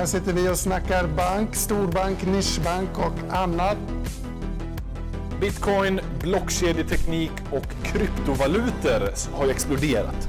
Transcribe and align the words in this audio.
Här 0.00 0.06
sitter 0.06 0.32
vi 0.32 0.48
och 0.48 0.58
snackar 0.58 1.06
bank, 1.06 1.54
storbank, 1.54 2.26
nischbank 2.26 2.98
och 2.98 3.34
annat. 3.36 3.76
Bitcoin, 5.40 6.00
blockkedjeteknik 6.20 7.30
och 7.50 7.64
kryptovalutor 7.84 9.12
har 9.36 9.44
ju 9.44 9.50
exploderat. 9.50 10.28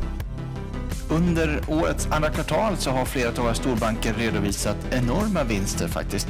Under 1.10 1.62
årets 1.68 2.08
andra 2.12 2.30
kvartal 2.30 2.78
så 2.78 2.90
har 2.92 3.06
flera 3.06 3.30
av 3.30 3.36
våra 3.36 3.54
storbanker 3.54 4.14
redovisat 4.14 4.78
enorma 4.90 5.44
vinster 5.44 5.88
faktiskt. 5.88 6.28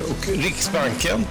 Och 0.00 0.28
Riksbanken 0.28 1.24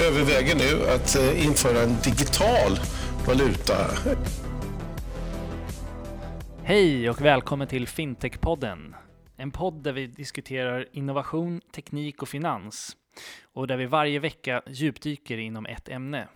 överväger 0.00 0.54
nu 0.54 0.90
att 0.90 1.16
eh, 1.16 1.46
införa 1.46 1.82
en 1.82 1.96
digital 2.04 2.80
valuta. 3.26 3.76
Hej 6.62 7.10
och 7.10 7.20
välkommen 7.20 7.68
till 7.68 7.86
Fintech-podden. 7.86 8.94
En 9.40 9.50
podd 9.50 9.82
där 9.82 9.92
vi 9.92 10.06
diskuterar 10.06 10.88
innovation, 10.92 11.60
teknik 11.60 12.22
och 12.22 12.28
finans. 12.28 12.96
Och 13.42 13.66
där 13.66 13.76
vi 13.76 13.86
varje 13.86 14.18
vecka 14.18 14.62
djupdyker 14.66 15.38
inom 15.38 15.66
ett 15.66 15.88
ämne. 15.88 16.28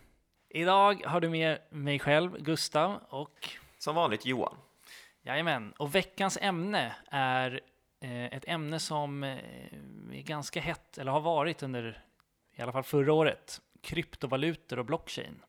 Idag 0.49 1.03
har 1.07 1.21
du 1.21 1.29
med 1.29 1.59
mig 1.71 1.99
själv, 1.99 2.43
Gustav, 2.43 3.01
och 3.09 3.49
Som 3.79 3.95
vanligt 3.95 4.27
Johan. 4.27 4.57
jajamän. 5.23 5.73
Och 5.73 5.95
veckans 5.95 6.39
ämne 6.41 6.97
är 7.11 7.61
eh, 8.01 8.25
ett 8.25 8.45
ämne 8.49 8.79
som 8.81 9.25
eh, 9.25 9.39
är 10.13 10.23
ganska 10.23 10.61
hett, 10.61 10.99
eller 10.99 11.13
har 11.13 11.21
varit 11.21 11.63
under 11.63 12.05
i 12.57 12.63
alla 12.63 12.73
fall 12.73 12.83
förra 12.83 13.13
året. 13.13 13.61
Kryptovalutor 13.81 14.79
och 14.79 14.85
blockchain. 14.85 15.43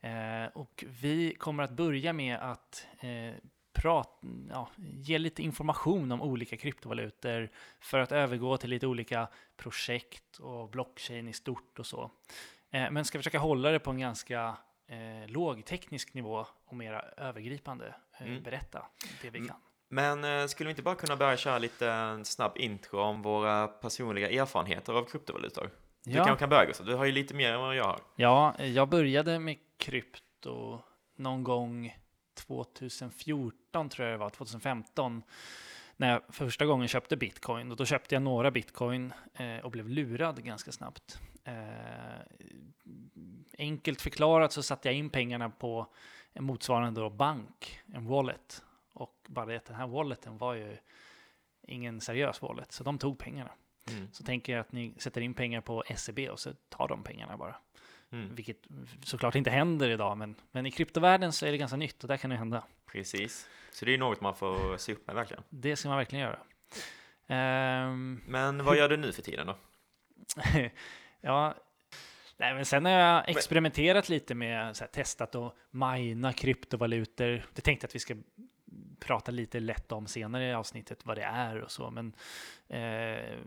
Eh, 0.00 0.46
och 0.54 0.84
vi 1.00 1.34
kommer 1.34 1.62
att 1.62 1.70
börja 1.70 2.12
med 2.12 2.38
att 2.38 2.86
prat, 3.72 4.20
ja, 4.50 4.68
ge 4.78 5.18
lite 5.18 5.42
information 5.42 6.12
om 6.12 6.22
olika 6.22 6.56
kryptovalutor 6.56 7.50
för 7.80 7.98
att 7.98 8.12
övergå 8.12 8.56
till 8.56 8.70
lite 8.70 8.86
olika 8.86 9.28
projekt 9.56 10.38
och 10.38 10.68
blockchain 10.70 11.28
i 11.28 11.32
stort 11.32 11.78
och 11.78 11.86
så. 11.86 12.10
Eh, 12.70 12.90
men 12.90 13.04
ska 13.04 13.18
försöka 13.18 13.38
hålla 13.38 13.70
det 13.70 13.78
på 13.78 13.90
en 13.90 13.98
ganska 14.00 14.56
eh, 14.86 15.30
låg 15.30 15.64
teknisk 15.64 16.14
nivå 16.14 16.46
och 16.64 16.76
mera 16.76 17.00
övergripande 17.02 17.94
eh, 18.20 18.26
Mm. 18.26 18.42
berätta 18.42 18.86
det 19.22 19.30
vi 19.30 19.46
kan. 19.48 19.56
Men 19.88 20.24
eh, 20.24 20.46
skulle 20.46 20.66
vi 20.68 20.70
inte 20.70 20.82
bara 20.82 20.94
kunna 20.94 21.16
börja 21.16 21.36
köra 21.36 21.58
lite 21.58 22.20
snabb 22.24 22.52
intro 22.56 23.00
om 23.00 23.22
våra 23.22 23.68
personliga 23.68 24.30
erfarenheter 24.42 24.92
av 24.92 25.04
kryptovalutor? 25.04 25.70
Du 26.04 26.10
Ja. 26.12 26.24
kanske 26.24 26.40
kan 26.42 26.48
börja 26.48 26.64
Gustav, 26.66 26.86
du 26.86 26.94
har 26.94 27.04
ju 27.04 27.12
lite 27.12 27.34
mer 27.34 27.52
än 27.52 27.60
vad 27.60 27.76
jag 27.76 27.84
har. 27.84 28.00
Ja, 28.16 28.54
jag 28.62 28.88
började 28.88 29.38
med 29.38 29.56
krypto 29.76 30.80
någon 31.16 31.44
gång 31.44 31.96
2014 32.46 33.88
tror 33.88 34.08
jag 34.08 34.14
det 34.14 34.18
var, 34.18 34.30
2015. 34.30 35.22
När 35.96 36.10
jag 36.10 36.22
för 36.28 36.44
första 36.44 36.66
gången 36.66 36.88
köpte 36.88 37.16
bitcoin. 37.16 37.70
Och 37.70 37.76
då 37.76 37.84
köpte 37.84 38.14
jag 38.14 38.22
några 38.22 38.50
bitcoin 38.50 39.12
eh, 39.34 39.56
och 39.56 39.70
blev 39.70 39.88
lurad 39.88 40.44
ganska 40.44 40.72
snabbt. 40.72 41.20
Eh, 41.44 41.54
enkelt 43.58 44.00
förklarat 44.00 44.52
så 44.52 44.62
satte 44.62 44.88
jag 44.88 44.94
in 44.94 45.10
pengarna 45.10 45.50
på 45.50 45.86
en 46.32 46.44
motsvarande 46.44 47.00
då 47.00 47.10
bank, 47.10 47.80
en 47.86 48.06
wallet. 48.06 48.64
Och 48.92 49.26
bara 49.28 49.46
det 49.46 49.56
att 49.56 49.64
den 49.64 49.76
här 49.76 49.86
walleten 49.86 50.38
var 50.38 50.54
ju 50.54 50.76
ingen 51.62 52.00
seriös 52.00 52.42
wallet, 52.42 52.72
så 52.72 52.84
de 52.84 52.98
tog 52.98 53.18
pengarna. 53.18 53.50
Mm. 53.88 54.08
Så 54.12 54.24
tänker 54.24 54.52
jag 54.52 54.60
att 54.60 54.72
ni 54.72 54.94
sätter 54.98 55.20
in 55.20 55.34
pengar 55.34 55.60
på 55.60 55.84
SEB 55.96 56.18
och 56.18 56.40
så 56.40 56.52
tar 56.68 56.88
de 56.88 57.02
pengarna 57.02 57.36
bara. 57.36 57.56
Mm. 58.12 58.34
Vilket 58.34 58.56
såklart 59.04 59.34
inte 59.34 59.50
händer 59.50 59.90
idag, 59.90 60.18
men, 60.18 60.34
men 60.50 60.66
i 60.66 60.70
kryptovärlden 60.70 61.32
så 61.32 61.46
är 61.46 61.52
det 61.52 61.58
ganska 61.58 61.76
nytt 61.76 62.02
och 62.02 62.08
där 62.08 62.16
kan 62.16 62.30
det 62.30 62.36
hända. 62.36 62.64
Precis. 62.86 63.48
Så 63.70 63.84
det 63.84 63.94
är 63.94 63.98
något 63.98 64.20
man 64.20 64.34
får 64.34 64.76
se 64.76 64.92
upp 64.92 65.06
med 65.06 65.16
verkligen. 65.16 65.42
Det 65.48 65.76
ska 65.76 65.88
man 65.88 65.98
verkligen 65.98 66.24
göra. 66.24 66.38
Ehm, 67.26 68.20
Men 68.26 68.64
vad 68.64 68.76
gör 68.76 68.88
du 68.88 68.96
nu 68.96 69.12
för 69.12 69.22
tiden 69.22 69.46
då? 69.46 69.56
ja, 71.20 71.54
nej, 72.36 72.54
men 72.54 72.64
sen 72.64 72.84
har 72.84 72.92
jag 72.92 73.28
experimenterat 73.28 74.08
lite 74.08 74.34
med 74.34 74.76
så 74.76 74.84
här, 74.84 74.88
testat 74.90 75.34
och 75.34 75.56
mina 75.70 76.32
kryptovalutor. 76.32 77.42
Det 77.54 77.62
tänkte 77.62 77.84
jag 77.84 77.88
att 77.88 77.94
vi 77.94 77.98
ska 77.98 78.14
prata 79.00 79.30
lite 79.30 79.60
lätt 79.60 79.92
om 79.92 80.06
senare 80.06 80.48
i 80.48 80.54
avsnittet 80.54 81.06
vad 81.06 81.16
det 81.16 81.22
är 81.22 81.60
och 81.60 81.70
så, 81.70 81.90
men 81.90 82.14
eh, 82.68 83.38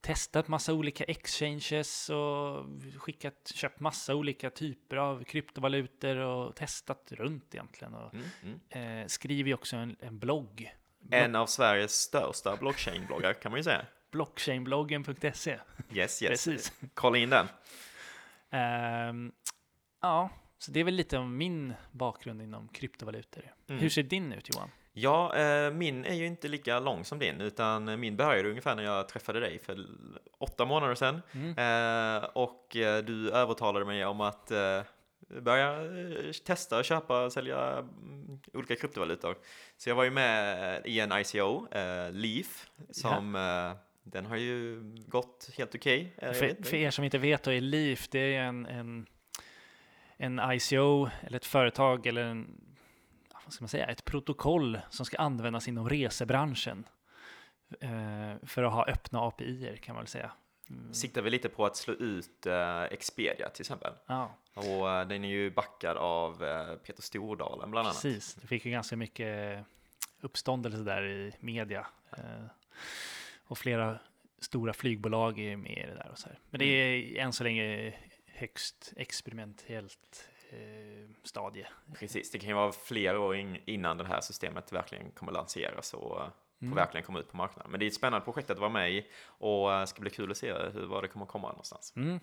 testat 0.00 0.48
massa 0.48 0.72
olika 0.74 1.04
exchanges 1.04 2.10
och 2.10 2.66
skickat, 2.98 3.52
köpt 3.54 3.80
massa 3.80 4.14
olika 4.14 4.50
typer 4.50 4.96
av 4.96 5.24
kryptovalutor 5.24 6.16
och 6.16 6.56
testat 6.56 7.12
runt 7.12 7.54
egentligen. 7.54 7.94
Och, 7.94 8.14
Mm. 8.14 8.26
Mm. 8.72 9.00
eh, 9.00 9.06
skriver 9.06 9.48
ju 9.48 9.54
också 9.54 9.76
en, 9.76 9.96
en 10.00 10.18
blogg. 10.18 10.74
En 11.10 11.34
av 11.36 11.46
Sveriges 11.46 11.92
största 12.00 12.56
blockchain-bloggar 12.56 13.32
kan 13.34 13.52
man 13.52 13.58
ju 13.58 13.64
säga. 13.64 13.86
Blockchainbloggen.se. 14.10 15.58
Yes, 15.92 16.22
yes. 16.22 16.30
Precis. 16.30 16.72
Kolla 16.94 17.18
in 17.18 17.30
den. 17.30 17.46
Ehm, 18.50 19.32
ja, 20.02 20.30
så 20.58 20.70
det 20.70 20.80
är 20.80 20.84
väl 20.84 20.94
lite 20.94 21.18
om 21.18 21.36
min 21.36 21.74
bakgrund 21.92 22.42
inom 22.42 22.68
kryptovalutor. 22.68 23.54
Mm. 23.68 23.80
Hur 23.80 23.88
ser 23.88 24.02
din 24.02 24.32
ut 24.32 24.48
Johan? 24.54 24.70
Ja, 25.00 25.36
eh, 25.36 25.70
min 25.70 26.04
är 26.04 26.14
ju 26.14 26.26
inte 26.26 26.48
lika 26.48 26.80
lång 26.80 27.04
som 27.04 27.18
din, 27.18 27.40
utan 27.40 28.00
min 28.00 28.16
började 28.16 28.48
ungefär 28.48 28.76
när 28.76 28.82
jag 28.82 29.08
träffade 29.08 29.40
dig 29.40 29.58
för 29.58 29.86
åtta 30.38 30.64
månader 30.64 30.94
sedan. 30.94 31.22
Mm. 31.32 31.50
Eh, 31.50 32.24
och 32.24 32.76
eh, 32.76 33.04
du 33.04 33.30
övertalade 33.30 33.84
mig 33.84 34.04
om 34.06 34.20
att 34.20 34.52
börja 35.40 35.78
testa 36.44 36.78
och 36.78 36.84
köpa 36.84 37.24
och 37.24 37.32
sälja 37.32 37.72
mm, 37.78 38.40
olika 38.54 38.76
kryptovalutor. 38.76 39.36
Så 39.76 39.90
jag 39.90 39.96
var 39.96 40.04
ju 40.04 40.10
med 40.10 40.82
i 40.84 41.00
en 41.00 41.12
ICO, 41.12 41.66
Leaf, 42.10 42.66
som 42.90 43.34
eh, 43.34 43.72
den 44.02 44.26
har 44.26 44.36
ju 44.36 44.80
gått 45.06 45.50
helt 45.56 45.74
okej. 45.74 46.14
Vet 46.16 46.36
För, 46.36 46.62
för 46.62 46.76
er 46.76 46.90
som 46.90 47.04
inte 47.04 47.18
vet, 47.18 47.42
då 47.42 47.52
är 47.52 47.60
Leaf 47.60 48.08
det 48.08 48.34
är 48.34 48.40
en, 48.40 48.66
en, 48.66 49.06
en 50.16 50.40
ICO 50.52 51.08
eller 51.22 51.36
ett 51.36 51.44
företag 51.44 52.06
eller 52.06 52.22
en, 52.22 52.60
vad 53.48 53.52
ska 53.54 53.62
man 53.62 53.68
säga, 53.68 53.86
ett 53.86 54.04
protokoll 54.04 54.78
som 54.90 55.06
ska 55.06 55.16
användas 55.16 55.68
inom 55.68 55.88
resebranschen. 55.88 56.84
Eh, 57.80 58.46
för 58.46 58.62
att 58.62 58.72
ha 58.72 58.86
öppna 58.86 59.20
API 59.20 59.78
kan 59.82 59.94
man 59.94 60.02
väl 60.04 60.08
säga. 60.08 60.32
Mm. 60.70 60.94
Siktar 60.94 61.22
vi 61.22 61.30
lite 61.30 61.48
på 61.48 61.66
att 61.66 61.76
slå 61.76 61.94
ut 61.94 62.46
eh, 62.46 62.82
Expedia 62.82 63.48
till 63.48 63.62
exempel. 63.62 63.92
Ja, 64.06 64.34
Och 64.54 64.90
eh, 64.90 65.08
den 65.08 65.24
är 65.24 65.28
ju 65.28 65.50
backad 65.50 65.96
av 65.96 66.44
eh, 66.44 66.74
Peter 66.74 67.02
Stordalen 67.02 67.70
bland 67.70 67.86
annat. 67.86 68.02
precis. 68.02 68.34
Det 68.34 68.46
fick 68.46 68.64
ju 68.64 68.70
ganska 68.70 68.96
mycket 68.96 69.64
uppståndelse 70.20 70.78
där 70.78 71.06
i 71.06 71.32
media. 71.40 71.86
Eh, 72.16 72.44
och 73.44 73.58
flera 73.58 73.98
stora 74.38 74.72
flygbolag 74.72 75.38
är 75.38 75.56
med 75.56 75.78
i 75.78 75.86
det 75.86 75.94
där 75.94 76.08
och 76.12 76.18
så 76.18 76.28
här. 76.28 76.38
Men 76.50 76.58
det 76.58 76.64
är 76.64 77.16
än 77.16 77.32
så 77.32 77.44
länge 77.44 77.94
högst 78.26 78.92
experimentellt 78.96 80.28
stadie. 81.22 81.66
Precis, 81.98 82.30
det 82.30 82.38
kan 82.38 82.48
ju 82.48 82.54
vara 82.54 82.72
flera 82.72 83.20
år 83.20 83.36
in, 83.36 83.58
innan 83.64 83.98
det 83.98 84.06
här 84.06 84.20
systemet 84.20 84.72
verkligen 84.72 85.10
kommer 85.10 85.32
lanseras 85.32 85.94
och 85.94 86.20
eh, 86.20 86.28
Mm. 86.62 86.74
verkligen 86.74 87.04
komma 87.06 87.18
ut 87.18 87.30
på 87.30 87.36
marknaden. 87.36 87.70
Men 87.70 87.80
det 87.80 87.86
är 87.86 87.88
ett 87.88 87.94
spännande 87.94 88.24
projekt 88.24 88.50
att 88.50 88.58
vara 88.58 88.70
med 88.70 88.92
i 88.92 89.06
och 89.24 89.74
eh, 89.74 89.84
ska 89.84 90.00
bli 90.00 90.10
kul 90.10 90.30
att 90.30 90.36
se 90.36 90.52
hur, 90.52 90.86
var 90.86 91.02
det 91.02 91.08
kommer 91.08 91.26
komma 91.26 91.48
någonstans. 91.48 91.92
Mm. 91.96 92.20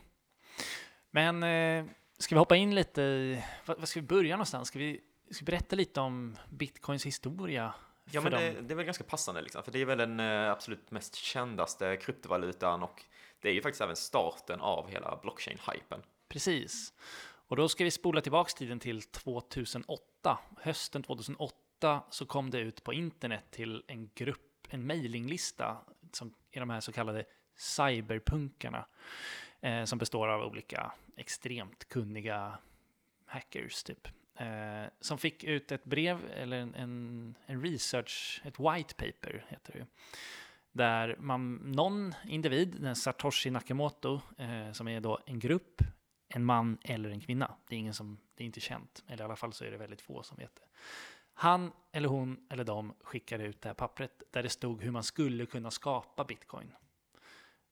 Men 1.12 1.44
eh, 1.44 1.86
ska 2.18 2.36
vi 2.36 2.40
hoppa 2.40 2.56
in 2.56 2.76
lite 2.76 3.02
i, 3.02 3.44
vad, 3.66 3.80
vad 3.80 3.90
ska 3.90 4.00
vi 4.00 4.08
börja 4.08 4.36
någonstans? 4.36 4.68
Ska 4.68 4.80
vi, 4.80 5.02
ska 5.32 5.46
vi 5.46 5.46
berätta 5.46 5.76
lite 5.76 6.02
om 6.02 6.38
bitcoins 6.50 7.06
historia? 7.06 7.74
Ja, 8.12 8.22
men 8.22 8.32
det, 8.32 8.62
det 8.62 8.74
är 8.74 8.76
väl 8.76 8.86
ganska 8.86 9.04
passande 9.04 9.42
liksom, 9.42 9.64
för 9.64 9.72
det 9.72 9.80
är 9.80 9.86
väl 9.86 9.98
den 9.98 10.20
eh, 10.20 10.52
absolut 10.52 10.92
mest 10.92 11.16
kändaste 11.16 11.98
kryptovalutan 11.98 12.84
och 12.84 13.04
det 13.40 13.50
är 13.50 13.54
ju 13.54 13.62
faktiskt 13.62 13.82
även 13.82 13.96
starten 13.96 14.62
av 14.62 14.90
hela 14.90 15.20
blockchain-hypen. 15.24 16.02
Precis. 16.30 16.94
Och 17.48 17.56
då 17.56 17.70
ska 17.70 17.84
vi 17.84 17.92
spola 17.92 18.22
tillbaks 18.22 18.54
tiden 18.54 18.80
till 18.80 19.02
2008. 19.02 20.40
Hösten 20.62 21.04
2008 21.04 22.04
så 22.10 22.26
kom 22.26 22.50
det 22.50 22.60
ut 22.60 22.84
på 22.84 22.94
internet 22.94 23.44
till 23.52 23.84
en 23.88 24.10
grupp, 24.16 24.68
en 24.70 24.88
mailinglista 24.88 25.78
som 26.12 26.34
är 26.52 26.60
de 26.60 26.70
här 26.70 26.80
så 26.80 26.92
kallade 26.92 27.26
cyberpunkarna. 27.58 28.86
Eh, 29.66 29.84
som 29.84 30.00
består 30.00 30.28
av 30.28 30.42
olika 30.42 30.92
extremt 31.18 31.90
kunniga 31.90 32.58
hackers 33.26 33.84
typ. 33.84 34.08
Eh, 34.36 34.86
som 35.00 35.18
fick 35.18 35.44
ut 35.44 35.72
ett 35.72 35.84
brev 35.84 36.20
eller 36.34 36.58
en, 36.58 36.76
en, 36.76 37.36
en 37.46 37.62
research, 37.62 38.42
ett 38.44 38.60
white 38.60 38.94
paper 38.96 39.46
heter 39.48 39.74
det 39.74 39.80
ju. 39.80 39.86
Där 40.72 41.16
man, 41.20 41.56
någon 41.56 42.14
individ, 42.28 42.76
den 42.80 42.96
Satoshi 42.96 43.50
Nakamoto, 43.50 44.22
eh, 44.38 44.72
som 44.72 44.88
är 44.88 45.00
då 45.00 45.20
en 45.26 45.40
grupp, 45.40 45.82
en 46.36 46.46
man 46.46 46.78
eller 46.84 47.10
en 47.10 47.22
kvinna. 47.22 47.56
Det 47.68 47.76
är 47.76 47.80
ingen 47.80 47.94
som, 47.94 48.18
det 48.36 48.44
är 48.44 48.46
inte 48.46 48.60
känt, 48.60 49.04
eller 49.08 49.24
i 49.24 49.26
alla 49.26 49.36
fall 49.36 49.54
så 49.54 49.66
är 49.66 49.72
det 49.72 49.78
väldigt 49.78 50.02
få 50.02 50.24
som 50.24 50.38
vet 50.38 50.56
det. 50.56 50.62
Han 51.34 51.72
eller 51.92 52.08
hon 52.10 52.48
eller 52.50 52.64
de 52.64 52.94
skickade 53.04 53.44
ut 53.44 53.62
det 53.62 53.70
här 53.70 53.74
pappret 53.74 54.24
där 54.32 54.44
det 54.44 54.50
stod 54.50 54.84
hur 54.84 54.92
man 54.92 55.04
skulle 55.04 55.46
kunna 55.46 55.72
skapa 55.72 56.24
bitcoin. 56.24 56.74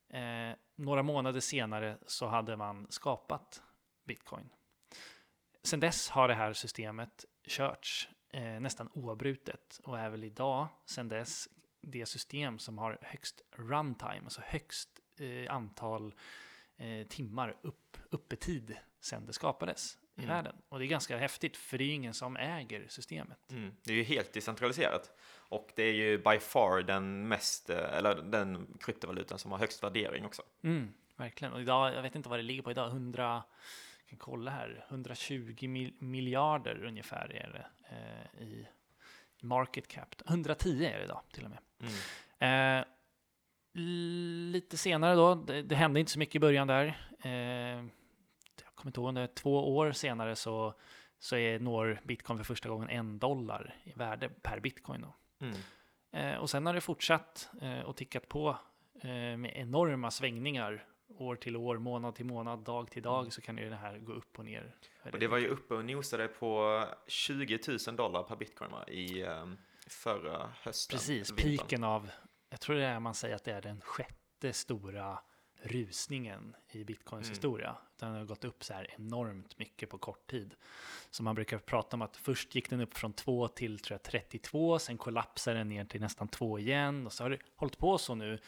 Eh, 0.09 0.55
några 0.75 1.03
månader 1.03 1.39
senare 1.39 1.97
så 2.05 2.27
hade 2.27 2.57
man 2.57 2.87
skapat 2.89 3.61
bitcoin. 4.03 4.49
Sen 5.63 5.79
dess 5.79 6.09
har 6.09 6.27
det 6.27 6.33
här 6.33 6.53
systemet 6.53 7.25
körts 7.47 8.09
eh, 8.29 8.59
nästan 8.59 8.89
oavbrutet 8.93 9.79
och 9.83 9.99
är 9.99 10.09
väl 10.09 10.23
idag, 10.23 10.67
sen 10.85 11.07
dess, 11.07 11.49
det 11.81 12.05
system 12.05 12.59
som 12.59 12.77
har 12.77 12.97
högst 13.01 13.41
runtime, 13.51 14.21
alltså 14.23 14.41
högst 14.45 14.89
eh, 15.19 15.55
antal 15.55 16.13
eh, 16.83 17.07
timmar 17.07 17.57
upp, 17.61 17.97
uppetid 18.09 18.77
sedan 18.99 19.25
det 19.25 19.33
skapades 19.33 19.97
i 20.15 20.23
Mm. 20.23 20.35
världen. 20.35 20.55
Och 20.69 20.79
det 20.79 20.85
är 20.85 20.87
ganska 20.87 21.17
häftigt, 21.17 21.57
för 21.57 21.77
det 21.77 21.83
är 21.83 21.93
ingen 21.93 22.13
som 22.13 22.37
äger 22.37 22.85
systemet. 22.87 23.51
Mm. 23.51 23.75
Det 23.83 23.91
är 23.93 23.97
ju 23.97 24.03
helt 24.03 24.33
decentraliserat. 24.33 25.11
Och 25.49 25.69
det 25.75 25.83
är 25.83 25.93
ju 25.93 26.17
by 26.17 26.39
far 26.39 26.81
den 26.81 27.27
mest, 27.27 27.69
eh, 27.69 27.93
eller 27.97 28.15
den 28.15 28.77
kryptovalutan 28.79 29.39
som 29.39 29.51
har 29.51 29.59
högst 29.59 29.83
värdering 29.83 30.25
också. 30.25 30.41
Mm, 30.63 30.93
verkligen. 31.15 31.53
Och 31.53 31.61
idag, 31.61 31.93
jag 31.93 32.01
vet 32.01 32.15
inte 32.15 32.29
vad 32.29 32.39
det 32.39 32.43
ligger 32.43 32.61
på 32.61 32.71
idag, 32.71 32.89
100, 32.89 33.43
jag 33.99 34.09
kan 34.09 34.17
kolla 34.19 34.51
här, 34.51 34.85
120 34.89 35.67
mil, 35.67 35.93
miljarder 35.99 36.83
ungefär 36.83 37.31
är 37.31 37.49
det 37.49 37.95
eh, 37.95 38.43
i 38.47 38.67
market 39.41 39.87
cap. 39.87 40.15
110 40.29 40.85
är 40.85 40.97
det 40.97 41.03
idag 41.03 41.21
till 41.33 41.43
och 41.45 41.49
med. 41.49 41.59
Mm. 42.39 42.79
Eh, 42.79 42.85
lite 43.73 44.77
senare 44.77 45.15
då, 45.15 45.35
det, 45.35 45.61
det 45.61 45.75
hände 45.75 45.99
inte 45.99 46.11
så 46.11 46.19
mycket 46.19 46.35
i 46.35 46.39
början 46.39 46.67
där. 46.67 46.85
Eh, 47.19 47.31
jag 48.63 48.75
kommer 48.75 48.89
inte 48.89 48.99
ihåg, 48.99 49.07
om 49.07 49.15
det 49.15 49.21
är 49.21 49.27
två 49.27 49.75
år 49.75 49.91
senare 49.91 50.35
så, 50.35 50.73
så 51.19 51.35
är, 51.35 51.59
når 51.59 52.01
bitcoin 52.03 52.37
för 52.37 52.45
första 52.45 52.69
gången 52.69 52.89
en 52.89 53.19
dollar 53.19 53.75
i 53.83 53.91
värde 53.95 54.29
per 54.29 54.59
bitcoin. 54.59 55.01
Då. 55.01 55.15
Mm. 55.45 55.55
Eh, 56.13 56.39
och 56.39 56.49
sen 56.49 56.65
har 56.65 56.73
det 56.73 56.81
fortsatt 56.81 57.49
eh, 57.61 57.79
och 57.79 57.95
tickat 57.95 58.29
på 58.29 58.57
eh, 59.01 59.09
med 59.37 59.51
enorma 59.55 60.11
svängningar. 60.11 60.87
År 61.17 61.35
till 61.35 61.55
år, 61.55 61.77
månad 61.77 62.15
till 62.15 62.25
månad, 62.25 62.59
dag 62.59 62.91
till 62.91 63.03
dag 63.03 63.33
så 63.33 63.41
kan 63.41 63.57
ju 63.57 63.69
det 63.69 63.75
här 63.75 63.97
gå 63.97 64.13
upp 64.13 64.39
och 64.39 64.45
ner. 64.45 64.75
Och 65.11 65.19
det 65.19 65.27
var 65.27 65.37
ju 65.37 65.47
uppe 65.47 65.73
och 65.73 65.85
nosade 65.85 66.27
på 66.27 66.83
20 67.07 67.59
000 67.87 67.95
dollar 67.95 68.23
per 68.23 68.35
bitcoin 68.35 68.71
va? 68.71 68.87
i 68.87 69.23
um, 69.23 69.57
förra 69.87 70.51
hösten. 70.61 70.97
Precis, 70.97 71.31
vintern. 71.31 71.57
piken 71.57 71.83
av, 71.83 72.09
jag 72.53 72.59
tror 72.59 72.75
det 72.75 72.85
är 72.85 72.99
man 72.99 73.13
säger 73.13 73.35
att 73.35 73.43
det 73.43 73.51
är 73.53 73.61
den 73.61 73.81
sjätte 73.81 74.53
stora 74.53 75.19
rusningen 75.61 76.55
i 76.71 76.83
bitcoins 76.83 77.25
Mm. 77.27 77.31
historia. 77.31 77.77
Den 77.99 78.11
har 78.13 78.25
gått 78.25 78.43
upp 78.45 78.63
så 78.63 78.73
här 78.73 78.87
enormt 78.97 79.57
mycket 79.59 79.89
på 79.89 79.97
kort 79.97 80.27
tid. 80.29 80.55
Så 81.09 81.23
man 81.23 81.35
brukar 81.35 81.57
prata 81.57 81.95
om 81.97 82.01
att 82.01 82.17
först 82.17 82.55
gick 82.55 82.69
den 82.69 82.81
upp 82.81 82.97
från 82.97 83.13
2 83.13 83.47
till 83.47 83.79
tror 83.79 83.93
jag, 83.95 84.03
32, 84.03 84.79
sen 84.79 84.97
kollapsade 84.97 85.57
den 85.57 85.69
ner 85.69 85.85
till 85.85 86.01
nästan 86.01 86.27
2 86.27 86.59
igen 86.59 87.05
och 87.05 87.13
så 87.13 87.23
har 87.23 87.29
det 87.29 87.37
hållit 87.55 87.77
på 87.77 87.97
så 87.97 88.15
nu. 88.15 88.39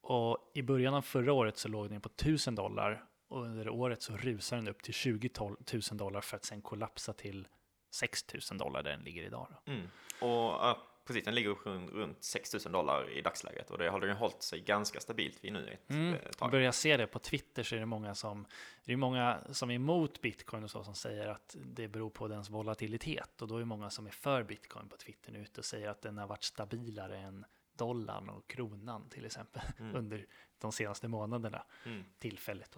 Och 0.00 0.50
i 0.54 0.62
början 0.62 0.94
av 0.94 1.02
förra 1.02 1.32
året 1.32 1.58
så 1.58 1.68
låg 1.68 1.90
den 1.90 2.00
på 2.00 2.08
1000 2.08 2.54
dollar 2.54 3.04
och 3.28 3.42
under 3.42 3.68
året 3.68 4.02
så 4.02 4.16
rusar 4.16 4.56
den 4.56 4.68
upp 4.68 4.82
till 4.82 4.94
20 4.94 5.30
000 5.38 5.56
dollar 5.90 6.20
för 6.20 6.36
att 6.36 6.44
sen 6.44 6.62
kollapsa 6.62 7.12
till 7.12 7.48
6000 7.90 8.58
dollar 8.58 8.82
där 8.82 8.90
den 8.90 9.00
ligger 9.00 9.22
idag. 9.22 9.48
Mm. 9.66 9.82
Och 10.20 10.28
ja, 10.28 10.82
precis, 11.06 11.24
den 11.24 11.34
ligger 11.34 11.50
runt, 11.50 11.90
runt 11.92 12.24
6 12.24 12.54
000 12.64 12.72
dollar 12.72 13.10
i 13.10 13.20
dagsläget. 13.22 13.70
Och 13.70 13.78
det 13.78 13.90
har 13.90 14.00
den 14.00 14.16
hållit 14.16 14.42
sig 14.42 14.60
ganska 14.60 15.00
stabilt 15.00 15.44
vid 15.44 15.52
nu 15.52 15.68
ett 15.68 15.90
Mm. 15.90 16.14
eh, 16.14 16.20
tag. 16.20 16.50
börjar 16.50 16.72
se 16.72 16.96
det 16.96 17.06
på 17.06 17.18
Twitter 17.18 17.62
så 17.62 17.74
är 17.74 17.80
det 17.80 17.86
många 17.86 18.14
som 18.14 18.46
det 18.84 18.92
är 18.92 18.96
många 18.96 19.38
som 19.50 19.70
är 19.70 19.74
emot 19.74 20.20
bitcoin 20.20 20.64
och 20.64 20.70
så 20.70 20.84
som 20.84 20.94
säger 20.94 21.26
att 21.28 21.56
det 21.64 21.88
beror 21.88 22.10
på 22.10 22.28
dens 22.28 22.50
volatilitet 22.50 23.42
och 23.42 23.48
då 23.48 23.56
är 23.56 23.64
många 23.64 23.90
som 23.90 24.06
är 24.06 24.10
för 24.10 24.42
bitcoin 24.42 24.88
på 24.88 24.96
Twitter 24.96 25.32
nu 25.32 25.38
ute 25.42 25.60
och 25.60 25.64
säger 25.64 25.88
att 25.88 26.02
den 26.02 26.18
har 26.18 26.26
varit 26.26 26.42
stabilare 26.44 27.18
än 27.18 27.44
dollarn 27.78 28.28
och 28.28 28.46
kronan 28.50 29.08
till 29.08 29.24
exempel 29.26 29.62
Mm. 29.80 29.96
under 29.96 30.26
de 30.58 30.72
senaste 30.72 31.08
månaderna 31.08 31.64
Mm. 31.86 32.04
tillfället. 32.18 32.76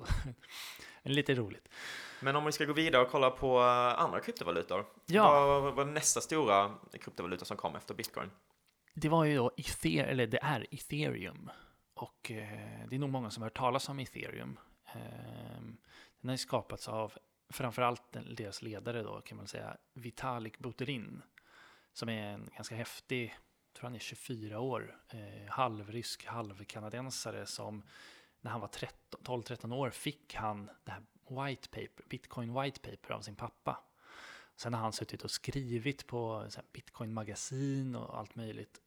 Men 1.03 1.13
lite 1.13 1.35
roligt. 1.35 1.69
Men 2.23 2.37
om 2.37 2.45
vi 2.45 2.53
ska 2.53 2.65
gå 2.65 2.73
vidare 2.73 3.03
och 3.03 3.11
kolla 3.11 3.31
på 3.31 3.59
eh, 3.61 4.01
andra 4.03 4.21
kryptovalutor. 4.21 4.87
Ja. 5.07 5.61
Vad 5.61 5.75
var 5.75 5.85
nästa 5.85 6.21
stora 6.21 6.75
kryptovaluta 7.01 7.45
som 7.45 7.57
kom 7.57 7.77
efter 7.77 7.95
bitcoin? 7.95 8.31
Det 8.95 9.09
var 9.09 9.25
ju 9.25 9.37
då 9.37 9.51
Ether, 9.57 10.05
eller 10.05 10.27
det 10.27 10.39
är 10.43 10.67
Ethereum. 10.71 11.51
Och 11.95 12.31
eh, 12.31 12.89
det 12.89 12.97
är 12.97 12.99
nog 12.99 13.11
många 13.11 13.31
som 13.31 13.43
har 13.43 13.47
hört 13.47 13.57
talas 13.57 13.89
om 13.89 13.99
Ethereum. 13.99 14.59
Eh, 14.95 15.61
den 16.21 16.29
har 16.29 16.33
ju 16.33 16.39
skapats 16.39 16.89
av 16.89 17.13
framförallt 17.51 18.03
deras 18.37 18.63
ledare 18.63 19.03
då 19.03 19.21
kan 19.21 19.37
man 19.37 19.47
säga, 19.47 19.77
Vitalik 19.95 20.59
Buterin. 20.59 21.23
Som 21.93 22.09
är 22.09 22.27
en 22.27 22.51
ganska 22.57 22.75
häftig, 22.75 23.37
tror 23.79 23.89
han 23.89 23.95
är 23.95 23.99
24 23.99 24.61
år, 24.61 24.97
eh, 25.09 25.51
halvrysk, 25.51 26.27
halvkanadensare 26.27 27.47
som 27.47 27.83
när 28.41 28.51
han 28.51 28.61
var 28.61 28.69
12-13 28.69 29.73
år 29.73 29.91
fick 29.91 30.35
han 30.35 30.71
det 30.85 30.91
här 30.91 31.03
white 31.29 31.69
paper, 31.69 32.05
bitcoin 32.09 32.63
white 32.63 32.81
paper 32.81 33.15
av 33.15 33.21
sin 33.21 33.37
pappa. 33.37 33.85
Sen 34.57 34.75
har 34.75 34.81
han 34.81 34.93
suttit 34.93 35.25
och 35.25 35.31
skrivit 35.31 36.07
på 36.07 36.49
bitcoin-magasin 36.73 37.97
och 37.97 38.19
allt 38.19 38.35
möjligt. 38.35 38.81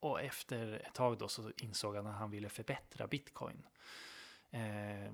Och 0.00 0.20
efter 0.20 0.86
ett 0.86 0.94
tag 0.94 1.18
då 1.18 1.28
så 1.28 1.50
insåg 1.56 1.96
han 1.96 2.06
att 2.06 2.16
han 2.16 2.30
ville 2.30 2.48
förbättra 2.48 3.06
bitcoin. 3.06 3.66
Eh, 4.50 5.12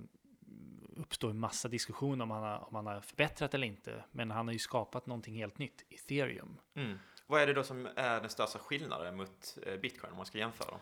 uppstår 0.97 1.31
en 1.31 1.39
massa 1.39 1.69
diskussion 1.69 2.21
om 2.21 2.31
han, 2.31 2.43
har, 2.43 2.69
om 2.69 2.75
han 2.75 2.87
har 2.87 3.01
förbättrat 3.01 3.55
eller 3.55 3.67
inte. 3.67 4.05
Men 4.11 4.31
han 4.31 4.47
har 4.47 4.53
ju 4.53 4.59
skapat 4.59 5.07
någonting 5.07 5.35
helt 5.35 5.59
nytt, 5.59 5.85
ethereum. 5.91 6.59
Mm. 6.75 6.99
Vad 7.33 7.43
är 7.43 7.47
det 7.47 7.53
då 7.53 7.65
som 7.65 7.89
är 7.97 8.21
den 8.21 8.31
största 8.31 8.59
skillnaden 8.59 9.17
mot 9.17 9.59
eh, 9.67 9.77
bitcoin 9.77 10.11
om 10.11 10.17
man 10.17 10.27
ska 10.27 10.39
jämföra 10.39 10.71
dem? 10.71 10.81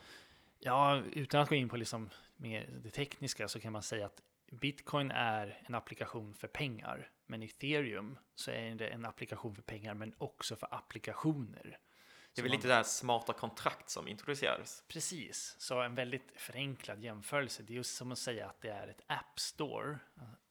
Ja, 0.58 1.02
utan 1.12 1.40
att 1.40 1.48
gå 1.48 1.54
in 1.54 1.68
på 1.68 1.76
liksom 1.76 2.10
mer 2.36 2.68
det 2.82 2.90
tekniska 2.90 3.48
så 3.48 3.60
kan 3.60 3.72
man 3.72 3.82
säga 3.82 4.06
att 4.06 4.22
bitcoin 4.50 5.10
är 5.10 5.62
en 5.66 5.74
applikation 5.74 6.34
för 6.34 6.48
pengar. 6.48 7.10
Men 7.26 7.42
ethereum 7.42 8.18
så 8.34 8.50
är 8.50 8.74
det 8.74 8.88
en 8.88 9.04
applikation 9.04 9.54
för 9.54 9.62
pengar 9.62 9.94
men 9.94 10.14
också 10.18 10.56
för 10.56 10.74
applikationer. 10.74 11.78
Det 12.34 12.40
är 12.40 12.42
väl 12.42 12.52
lite 12.52 12.68
det 12.68 12.74
här 12.74 12.82
smarta 12.82 13.32
kontrakt 13.32 13.90
som 13.90 14.08
introducerades? 14.08 14.84
Precis, 14.88 15.56
så 15.58 15.80
en 15.80 15.94
väldigt 15.94 16.32
förenklad 16.36 17.02
jämförelse. 17.02 17.62
Det 17.62 17.72
är 17.72 17.76
just 17.76 17.96
som 17.96 18.12
att 18.12 18.18
säga 18.18 18.46
att 18.46 18.60
det 18.60 18.70
är 18.70 18.88
ett 18.88 19.02
app 19.06 19.40
store 19.40 19.98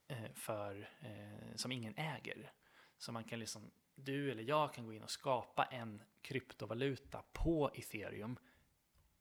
eh, 0.08 0.32
för, 0.34 0.88
eh, 1.00 1.56
som 1.56 1.72
ingen 1.72 1.94
äger. 1.96 2.52
Så 2.98 3.12
man 3.12 3.24
kan 3.24 3.38
liksom, 3.38 3.70
du 4.04 4.30
eller 4.30 4.42
jag 4.42 4.74
kan 4.74 4.86
gå 4.86 4.92
in 4.92 5.02
och 5.02 5.10
skapa 5.10 5.64
en 5.64 6.02
kryptovaluta 6.22 7.22
på 7.32 7.70
ethereum 7.74 8.36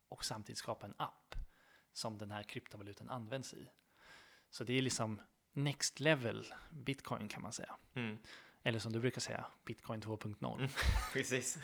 och 0.10 0.26
samtidigt 0.26 0.58
skapa 0.58 0.86
en 0.86 0.94
app 0.98 1.36
som 1.94 2.18
den 2.18 2.32
här 2.32 2.44
kryptovalutan 2.44 3.10
används 3.10 3.54
i. 3.54 3.70
Så 4.50 4.64
det 4.64 4.74
är 4.74 4.82
liksom 4.82 5.22
next 5.54 6.00
level 6.00 6.54
bitcoin 6.70 7.28
kan 7.28 7.42
man 7.42 7.54
säga. 7.54 7.76
Mm. 7.94 8.18
Eller 8.64 8.80
som 8.80 8.94
du 8.94 9.00
brukar 9.00 9.22
säga, 9.22 9.46
bitcoin 9.66 10.02
2.0. 10.02 10.58
Mm. 10.58 10.70
Precis. 11.14 11.58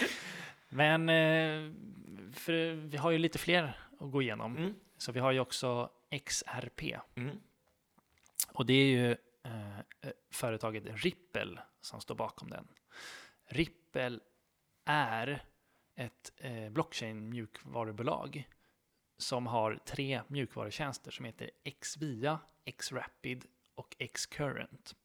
Men 0.68 1.08
eh, 1.08 1.72
vi 2.74 2.96
har 2.96 3.10
ju 3.10 3.18
lite 3.18 3.38
fler 3.38 3.78
att 3.98 4.10
gå 4.10 4.22
igenom. 4.22 4.56
Mm. 4.56 4.74
Så 4.96 5.12
vi 5.12 5.20
har 5.20 5.32
ju 5.32 5.40
också 5.40 5.90
XRP. 6.26 6.82
Mm. 7.14 7.40
Och 8.48 8.66
det 8.66 8.74
är 8.74 8.86
ju 8.86 9.16
Eh, 9.42 9.78
eh, 9.78 10.12
företaget 10.30 11.04
Ripple 11.04 11.62
som 11.80 12.00
står 12.00 12.14
bakom 12.14 12.50
den. 12.50 12.68
Ripple 13.44 14.20
är 14.84 15.44
ett 15.94 16.32
eh, 16.36 16.70
blockchain 16.70 17.28
mjukvarubolag 17.28 18.48
som 19.18 19.46
har 19.46 19.80
tre 19.84 20.22
mjukvarutjänster 20.28 21.10
som 21.10 21.24
heter 21.24 21.50
Xvia, 21.80 22.38
Xrapid 22.78 23.44
och 23.74 23.96
Xcurrent. 24.14 24.96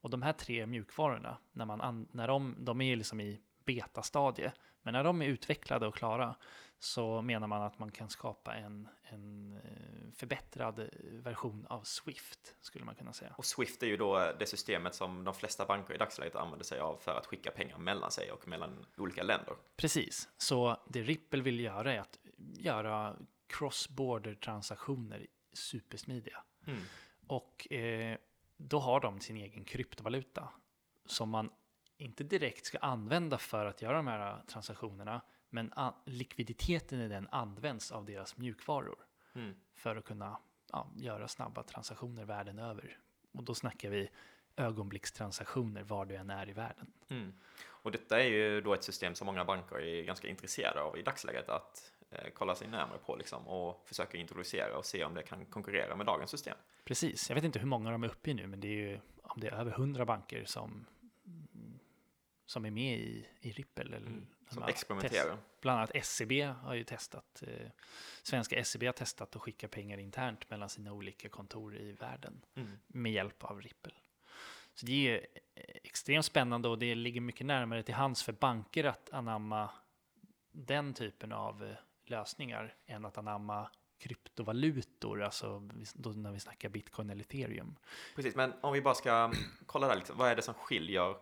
Och 0.00 0.10
de 0.10 0.22
här 0.22 0.32
tre 0.32 0.66
mjukvarorna, 0.66 1.38
när 1.52 1.64
man 1.64 2.08
när 2.12 2.28
de, 2.28 2.56
de 2.58 2.80
är 2.80 2.96
liksom 2.96 3.20
i 3.20 3.40
betastadie, 3.64 4.52
men 4.82 4.92
när 4.92 5.04
de 5.04 5.22
är 5.22 5.26
utvecklade 5.26 5.86
och 5.86 5.94
klara 5.94 6.36
så 6.78 7.22
menar 7.22 7.46
man 7.46 7.62
att 7.62 7.78
man 7.78 7.90
kan 7.90 8.08
skapa 8.08 8.54
en, 8.54 8.88
en 9.02 9.56
eh, 9.56 10.12
förbättrad 10.14 10.78
eh, 10.78 10.86
version 11.02 11.66
av 11.68 11.82
Swift, 11.82 12.54
skulle 12.60 12.84
man 12.84 12.94
kunna 12.94 13.12
säga. 13.12 13.34
Och 13.36 13.44
Swift 13.44 13.82
är 13.82 13.86
ju 13.86 13.96
då 13.96 14.32
det 14.38 14.46
systemet 14.46 14.94
som 14.94 15.24
de 15.24 15.34
flesta 15.34 15.66
banker 15.66 15.94
i 15.94 15.98
dagsläget 15.98 16.36
använder 16.36 16.64
sig 16.64 16.80
av 16.80 16.96
för 16.96 17.14
att 17.14 17.26
skicka 17.26 17.50
pengar 17.50 17.78
mellan 17.78 18.10
sig 18.10 18.32
och 18.32 18.48
mellan 18.48 18.86
olika 18.96 19.22
länder. 19.22 19.54
Precis, 19.76 20.28
så 20.36 20.80
det 20.88 21.02
Ripple 21.02 21.42
vill 21.42 21.60
göra 21.60 21.94
är 21.94 22.00
att 22.00 22.18
göra 22.58 23.16
cross-border 23.46 24.34
transaktioner 24.34 25.26
supersmidiga. 25.52 26.42
Mm. 26.66 26.82
Och 27.26 27.72
eh, 27.72 28.16
då 28.56 28.78
har 28.78 29.00
de 29.00 29.20
sin 29.20 29.36
egen 29.36 29.64
kryptovaluta 29.64 30.48
som 31.06 31.30
man 31.30 31.50
inte 31.96 32.24
direkt 32.24 32.64
ska 32.64 32.78
använda 32.78 33.38
för 33.38 33.66
att 33.66 33.82
göra 33.82 33.96
de 33.96 34.06
här 34.06 34.42
transaktionerna, 34.46 35.20
men 35.50 35.72
likviditeten 36.04 37.00
i 37.00 37.08
den 37.08 37.28
används 37.30 37.92
av 37.92 38.04
deras 38.04 38.36
mjukvaror 38.36 38.96
Mm. 39.34 39.54
för 39.74 39.96
att 39.96 40.04
kunna 40.04 40.38
ja, 40.72 40.90
göra 40.96 41.28
snabba 41.28 41.62
transaktioner 41.62 42.24
världen 42.24 42.58
över. 42.58 42.98
Och 43.32 43.42
då 43.44 43.54
snackar 43.54 43.90
vi 43.90 44.10
ögonblickstransaktioner 44.56 45.82
var 45.82 46.04
du 46.04 46.14
än 46.14 46.30
är 46.30 46.48
i 46.48 46.52
världen. 46.52 46.92
Mm. 47.08 47.34
Och 47.66 47.92
detta 47.92 48.20
är 48.20 48.28
ju 48.28 48.60
då 48.60 48.74
ett 48.74 48.84
system 48.84 49.14
som 49.14 49.26
många 49.26 49.44
banker 49.44 49.80
är 49.80 50.02
ganska 50.02 50.28
intresserade 50.28 50.80
av 50.80 50.98
i 50.98 51.02
dagsläget 51.02 51.48
att 51.48 51.92
eh, 52.10 52.30
kolla 52.34 52.54
sig 52.54 52.68
närmare 52.68 52.98
på 52.98 53.16
liksom, 53.16 53.48
och 53.48 53.82
försöka 53.88 54.18
introducera 54.18 54.78
och 54.78 54.84
se 54.84 55.04
om 55.04 55.14
det 55.14 55.22
kan 55.22 55.46
konkurrera 55.46 55.96
med 55.96 56.06
dagens 56.06 56.30
system. 56.30 56.56
Precis, 56.84 57.28
jag 57.28 57.34
vet 57.34 57.44
inte 57.44 57.58
hur 57.58 57.66
många 57.66 57.90
de 57.90 58.04
är 58.04 58.08
uppe 58.08 58.30
i 58.30 58.34
nu, 58.34 58.46
men 58.46 58.60
det 58.60 58.68
är 58.68 58.72
ju 58.90 59.00
om 59.22 59.40
det 59.40 59.48
är 59.48 59.52
över 59.52 59.72
hundra 59.72 60.04
banker 60.04 60.44
som 60.44 60.86
som 62.48 62.64
är 62.64 62.70
med 62.70 62.98
i, 62.98 63.26
i 63.40 63.50
Ripple. 63.52 63.84
Eller 63.84 63.96
Mm. 63.96 64.26
Som 64.50 64.62
experimenterar. 64.62 65.30
test- 65.36 65.60
Bland 65.60 65.78
annat 65.78 65.90
SCB 65.94 66.42
har 66.42 66.74
ju 66.74 66.84
testat, 66.84 67.42
eh, 67.46 67.70
svenska 68.22 68.56
SCB 68.56 68.86
har 68.86 68.92
testat 68.92 69.36
att 69.36 69.42
skicka 69.42 69.68
pengar 69.68 69.98
internt 69.98 70.50
mellan 70.50 70.68
sina 70.68 70.92
olika 70.92 71.28
kontor 71.28 71.76
i 71.76 71.92
världen 71.92 72.44
Mm. 72.54 72.78
med 72.86 73.12
hjälp 73.12 73.44
av 73.44 73.60
Ripple. 73.62 73.92
Så 74.74 74.86
det 74.86 75.08
är 75.08 75.26
eh, 75.54 75.62
extremt 75.84 76.24
spännande 76.24 76.68
och 76.68 76.78
det 76.78 76.94
ligger 76.94 77.20
mycket 77.20 77.46
närmare 77.46 77.82
till 77.82 77.94
hands 77.94 78.22
för 78.22 78.32
banker 78.32 78.84
att 78.84 79.10
anamma 79.12 79.70
den 80.52 80.94
typen 80.94 81.32
av 81.32 81.64
eh, 81.64 81.76
lösningar 82.04 82.74
än 82.86 83.04
att 83.04 83.18
anamma 83.18 83.70
kryptovalutor, 83.98 85.22
alltså 85.22 85.68
då 85.94 86.10
när 86.10 86.32
vi 86.32 86.40
snackar 86.40 86.68
bitcoin 86.68 87.10
eller 87.10 87.22
ethereum. 87.22 87.76
Precis, 88.16 88.36
men 88.36 88.52
om 88.60 88.72
vi 88.72 88.80
bara 88.80 88.94
ska 88.94 89.32
kolla 89.66 89.88
där, 89.88 89.96
liksom, 89.96 90.18
vad 90.18 90.28
är 90.30 90.36
det 90.36 90.42
som 90.42 90.54
skiljer 90.54 91.16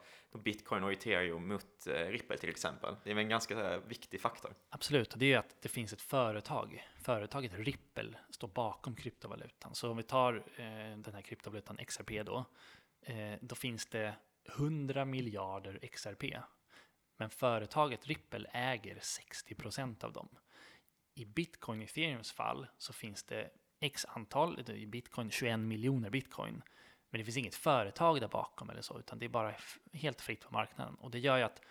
bitcoin 0.44 0.84
och 0.84 0.92
ethereum 0.92 1.48
mot 1.48 1.86
eh, 1.86 1.92
Ripple 1.92 2.38
till 2.38 2.50
exempel? 2.50 2.96
Det 3.04 3.10
är 3.10 3.16
en 3.16 3.28
ganska 3.28 3.56
här, 3.56 3.78
viktig 3.78 4.20
faktor. 4.20 4.54
Absolut, 4.68 5.12
och 5.12 5.18
det 5.18 5.32
är 5.32 5.38
att 5.38 5.62
det 5.62 5.68
finns 5.68 5.92
ett 5.92 6.02
företag. 6.02 6.86
Företaget 7.02 7.52
Ripple 7.54 8.18
står 8.30 8.48
bakom 8.48 8.96
kryptovalutan. 8.96 9.74
Så 9.74 9.90
om 9.90 9.96
vi 9.96 10.02
tar 10.02 10.34
eh, 10.56 10.98
den 10.98 11.14
här 11.14 11.22
kryptovalutan 11.22 11.76
XRP 11.76 12.22
då, 12.26 12.44
eh, 13.02 13.34
då 13.40 13.54
finns 13.54 13.86
det 13.86 14.14
100 14.48 15.04
miljarder 15.04 15.78
XRP. 15.92 16.24
Men 17.16 17.30
företaget 17.30 18.06
Ripple 18.06 18.48
äger 18.52 18.98
60 19.00 19.54
procent 19.54 20.04
av 20.04 20.12
dem. 20.12 20.28
I 21.18 21.24
bitcoin 21.24 21.82
ethereums 21.82 22.32
fall 22.32 22.66
så 22.78 22.92
finns 22.92 23.22
det 23.22 23.50
x 23.80 24.06
antal, 24.08 24.70
i 24.70 24.86
bitcoin 24.86 25.30
21 25.30 25.58
miljoner 25.58 26.10
bitcoin. 26.10 26.62
Men 27.10 27.18
det 27.18 27.24
finns 27.24 27.36
inget 27.36 27.54
företag 27.54 28.20
där 28.20 28.28
bakom 28.28 28.70
eller 28.70 28.82
så, 28.82 28.98
utan 28.98 29.18
det 29.18 29.24
är 29.24 29.28
bara 29.28 29.54
helt 29.92 30.20
fritt 30.20 30.40
på 30.40 30.52
marknaden. 30.52 30.94
Och 30.94 31.10
det 31.10 31.18
gör 31.18 31.36
ju 31.36 31.42
att 31.42 31.62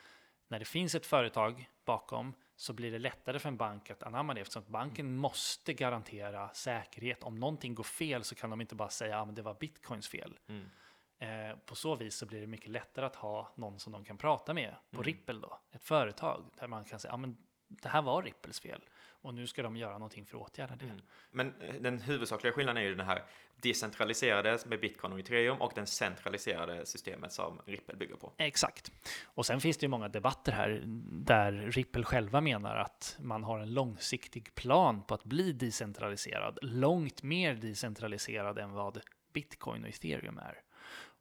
när 0.48 0.60
det 0.60 0.66
finns 0.66 0.96
ett 0.96 1.06
företag 1.06 1.70
bakom 1.86 2.34
så 2.56 2.74
blir 2.74 2.92
det 2.92 3.00
lättare 3.00 3.40
för 3.40 3.50
en 3.50 3.58
bank 3.58 3.90
att 3.90 4.04
anamma 4.04 4.34
det 4.34 4.42
eftersom 4.42 4.62
att 4.62 4.70
banken 4.70 5.16
måste 5.18 5.74
garantera 5.74 6.50
säkerhet. 6.54 7.24
Om 7.24 7.40
någonting 7.40 7.76
går 7.76 7.84
fel 7.84 8.24
så 8.24 8.36
kan 8.36 8.50
de 8.50 8.62
inte 8.62 8.76
bara 8.76 8.90
säga 8.90 9.16
att 9.16 9.22
ah, 9.22 9.26
men 9.26 9.36
det 9.36 9.42
var 9.42 9.54
bitcoins 9.54 10.08
fel. 10.08 10.40
Mm. 10.48 10.70
Eh, 11.18 11.58
på 11.58 11.76
så 11.76 11.96
vis 11.96 12.16
så 12.16 12.26
blir 12.26 12.42
det 12.42 12.48
mycket 12.48 12.70
lättare 12.70 13.06
att 13.06 13.16
ha 13.16 13.54
någon 13.56 13.80
som 13.80 13.94
de 13.94 14.06
kan 14.06 14.18
prata 14.18 14.54
med 14.54 14.76
på 14.92 14.98
Mm. 14.98 15.04
Ripple 15.04 15.40
då, 15.40 15.60
ett 15.72 15.84
företag 15.84 16.44
där 16.60 16.68
man 16.68 16.86
kan 16.86 17.00
säga 17.00 17.12
att 17.12 17.16
ah, 17.16 17.18
men 17.18 17.38
det 17.68 17.90
här 17.90 18.02
var 18.02 18.24
Ripples 18.24 18.60
fel 18.60 18.82
och 19.26 19.34
nu 19.34 19.48
ska 19.48 19.64
de 19.64 19.78
göra 19.78 19.94
någonting 19.94 20.26
för 20.26 20.38
att 20.38 20.44
åtgärda 20.44 20.76
det. 20.76 20.86
Mm. 20.86 21.02
Men 21.32 21.62
eh, 21.62 21.76
den 21.76 22.02
huvudsakliga 22.02 22.54
skillnaden 22.54 22.84
är 22.84 22.88
ju 22.88 22.96
den 22.96 23.06
här 23.06 23.24
decentraliserade 23.62 24.60
med 24.66 24.80
bitcoin 24.80 25.14
och 25.14 25.20
ethereum 25.20 25.62
och 25.62 25.72
den 25.76 25.88
centraliserade 25.88 26.86
systemet 26.86 27.34
som 27.34 27.62
Ripple 27.66 27.96
bygger 27.96 28.16
på. 28.16 28.34
Exakt. 28.38 28.92
Och 29.26 29.46
sen 29.46 29.62
finns 29.62 29.78
det 29.78 29.84
ju 29.84 29.90
många 29.90 30.08
debatter 30.10 30.52
här 30.52 30.84
där 31.26 31.52
Ripple 31.52 32.04
själva 32.04 32.42
menar 32.42 32.76
att 32.76 33.18
man 33.20 33.44
har 33.44 33.60
en 33.60 33.74
långsiktig 33.74 34.56
plan 34.56 35.04
på 35.04 35.14
att 35.14 35.24
bli 35.24 35.52
decentraliserad. 35.52 36.60
Långt 36.62 37.24
mer 37.24 37.54
decentraliserad 37.54 38.60
än 38.60 38.72
vad 38.72 39.02
bitcoin 39.34 39.84
och 39.84 39.90
ethereum 39.90 40.38
är. 40.38 40.62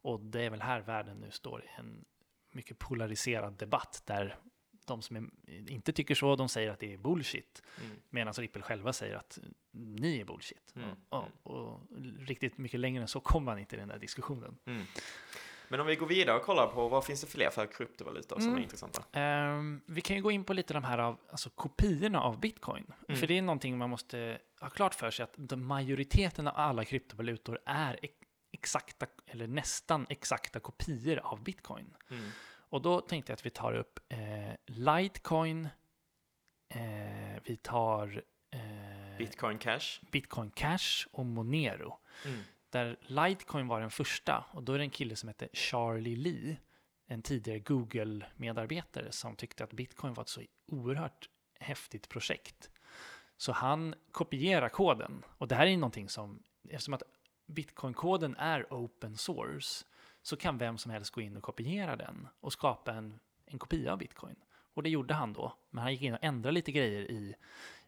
Och 0.01 0.19
det 0.19 0.41
är 0.41 0.49
väl 0.49 0.61
här 0.61 0.81
världen 0.81 1.17
nu 1.17 1.31
står 1.31 1.63
i 1.63 1.67
en 1.77 2.05
mycket 2.51 2.79
polariserad 2.79 3.57
debatt 3.57 4.03
där 4.05 4.37
de 4.87 5.01
som 5.01 5.15
är, 5.15 5.23
inte 5.71 5.93
tycker 5.93 6.15
så, 6.15 6.35
de 6.35 6.49
säger 6.49 6.71
att 6.71 6.79
det 6.79 6.93
är 6.93 6.97
bullshit. 6.97 7.63
Mm. 7.83 7.97
Medan 8.09 8.33
Ripple 8.33 8.61
själva 8.61 8.93
säger 8.93 9.15
att 9.15 9.39
ni 9.71 10.19
är 10.19 10.25
bullshit. 10.25 10.73
Mm. 10.75 10.89
Och, 11.09 11.23
och, 11.43 11.55
och 11.73 11.81
riktigt 12.19 12.57
mycket 12.57 12.79
längre 12.79 13.01
än 13.01 13.07
så 13.07 13.19
kommer 13.19 13.45
man 13.45 13.59
inte 13.59 13.75
i 13.75 13.79
den 13.79 13.87
där 13.87 13.99
diskussionen. 13.99 14.57
Mm. 14.65 14.83
Men 15.69 15.79
om 15.79 15.87
vi 15.87 15.95
går 15.95 16.07
vidare 16.07 16.35
och 16.37 16.43
kollar 16.43 16.67
på 16.67 16.87
vad 16.89 17.05
finns 17.05 17.21
det 17.21 17.27
fler 17.27 17.49
för 17.49 17.67
kryptovalutor 17.67 18.35
som 18.35 18.45
Mm. 18.47 18.57
är 18.57 18.63
intressanta? 18.63 19.03
Ehm, 19.19 19.81
vi 19.85 20.01
kan 20.01 20.15
ju 20.15 20.21
gå 20.21 20.31
in 20.31 20.43
på 20.43 20.53
lite 20.53 20.73
de 20.73 20.83
här 20.83 20.97
av, 20.97 21.17
alltså 21.29 21.49
kopiorna 21.49 22.21
av 22.21 22.39
bitcoin. 22.39 22.85
Mm. 23.07 23.19
För 23.19 23.27
det 23.27 23.37
är 23.37 23.41
någonting 23.41 23.77
man 23.77 23.89
måste 23.89 24.37
ha 24.61 24.69
klart 24.69 24.95
för 24.95 25.11
sig 25.11 25.23
att 25.23 25.57
majoriteten 25.59 26.47
av 26.47 26.53
alla 26.57 26.85
kryptovalutor 26.85 27.59
är 27.65 27.99
ex- 28.01 28.15
exakta, 28.51 29.05
eller 29.25 29.47
nästan 29.47 30.05
exakta 30.09 30.59
kopior 30.59 31.17
av 31.23 31.43
bitcoin. 31.43 31.93
Och 32.75 32.81
då 32.81 33.01
tänkte 33.01 33.31
jag 33.31 33.35
att 33.35 33.45
vi 33.45 33.49
tar 33.49 33.73
upp 33.73 33.99
eh, 34.09 34.53
Litecoin, 34.65 35.69
eh, 36.69 37.41
vi 37.43 37.57
tar 37.57 38.23
eh, 38.51 39.17
Bitcoin 39.17 39.57
Cash. 39.57 40.01
Bitcoin 40.11 40.51
Cash 40.51 41.07
och 41.11 41.25
Monero. 41.25 41.99
Mm. 42.25 42.39
Där 42.69 42.97
Litecoin 43.01 43.67
var 43.67 43.81
den 43.81 43.91
första 43.91 44.45
och 44.51 44.63
då 44.63 44.73
är 44.73 44.77
det 44.77 44.83
en 44.83 44.89
kille 44.89 45.15
som 45.15 45.29
heter 45.29 45.49
Charlie 45.53 46.15
Lee, 46.15 46.57
en 47.07 47.21
tidigare 47.21 47.59
Google-medarbetare 47.59 49.11
som 49.11 49.35
tyckte 49.35 49.63
att 49.63 49.73
Bitcoin 49.73 50.13
var 50.13 50.23
ett 50.23 50.29
så 50.29 50.41
oerhört 50.67 51.29
häftigt 51.59 52.09
projekt. 52.09 52.69
Så 53.37 53.51
han 53.51 53.95
kopierar 54.11 54.69
koden 54.69 55.23
och 55.37 55.47
det 55.47 55.55
här 55.55 55.67
är 55.67 55.77
någonting 55.77 56.09
som, 56.09 56.43
eftersom 56.69 56.93
att 56.93 57.03
Bitcoin-koden 57.47 58.35
är 58.35 58.65
open 58.69 59.17
source 59.17 59.85
så 60.25 60.37
kan 60.37 60.57
vem 60.57 60.77
som 60.77 60.91
helst 60.91 61.11
gå 61.11 61.21
in 61.21 61.37
och 61.37 61.43
kopiera 61.43 61.95
den 61.95 62.27
och 62.39 62.53
skapa 62.53 62.93
en, 62.93 63.19
en 63.45 63.59
kopia 63.59 63.91
av 63.91 63.97
Bitcoin. 63.97 64.35
Och 64.73 64.83
det 64.83 64.89
gjorde 64.89 65.13
han 65.13 65.33
då, 65.33 65.53
men 65.69 65.81
han 65.81 65.91
gick 65.91 66.01
in 66.01 66.13
och 66.13 66.23
ändrade 66.23 66.53
lite 66.53 66.71
grejer 66.71 67.11
i, 67.11 67.35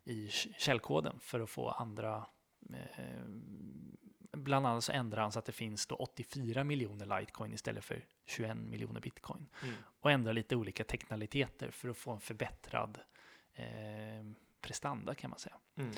i 0.03 0.29
källkoden 0.57 1.19
för 1.19 1.39
att 1.39 1.49
få 1.49 1.69
andra 1.69 2.25
eh, 2.73 3.25
bland 4.31 4.67
annat 4.67 4.83
så 4.83 4.91
ändrar 4.91 5.21
han 5.21 5.31
så 5.31 5.39
att 5.39 5.45
det 5.45 5.51
finns 5.51 5.87
då 5.87 5.95
84 5.95 6.63
miljoner 6.63 7.19
Litecoin 7.19 7.53
istället 7.53 7.85
för 7.85 8.05
21 8.25 8.57
miljoner 8.57 9.01
bitcoin. 9.01 9.49
Mm. 9.63 9.75
Och 9.99 10.11
ändrar 10.11 10.33
lite 10.33 10.55
olika 10.55 10.83
teknikaliteter 10.83 11.71
för 11.71 11.89
att 11.89 11.97
få 11.97 12.11
en 12.11 12.19
förbättrad 12.19 12.99
eh, 13.53 13.65
prestanda 14.61 15.15
kan 15.15 15.29
man 15.29 15.39
säga. 15.39 15.55
Mm. 15.75 15.91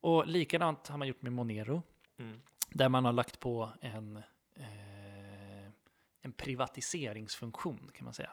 Och 0.00 0.26
likadant 0.26 0.88
har 0.88 0.98
man 0.98 1.08
gjort 1.08 1.22
med 1.22 1.32
Monero, 1.32 1.82
Mm. 2.18 2.40
där 2.70 2.88
man 2.88 3.04
har 3.04 3.12
lagt 3.12 3.40
på 3.40 3.70
en, 3.80 4.22
en 6.26 6.32
privatiseringsfunktion 6.32 7.90
kan 7.94 8.04
man 8.04 8.14
säga. 8.14 8.30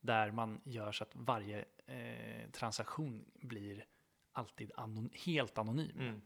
Där 0.00 0.30
man 0.30 0.60
gör 0.64 0.92
så 0.92 1.04
att 1.04 1.10
varje 1.14 1.64
eh, 1.86 2.50
transaktion 2.50 3.24
blir 3.34 3.86
alltid 4.32 4.70
anon 4.74 5.10
helt 5.12 5.58
anonym. 5.58 5.98
Mm. 5.98 6.20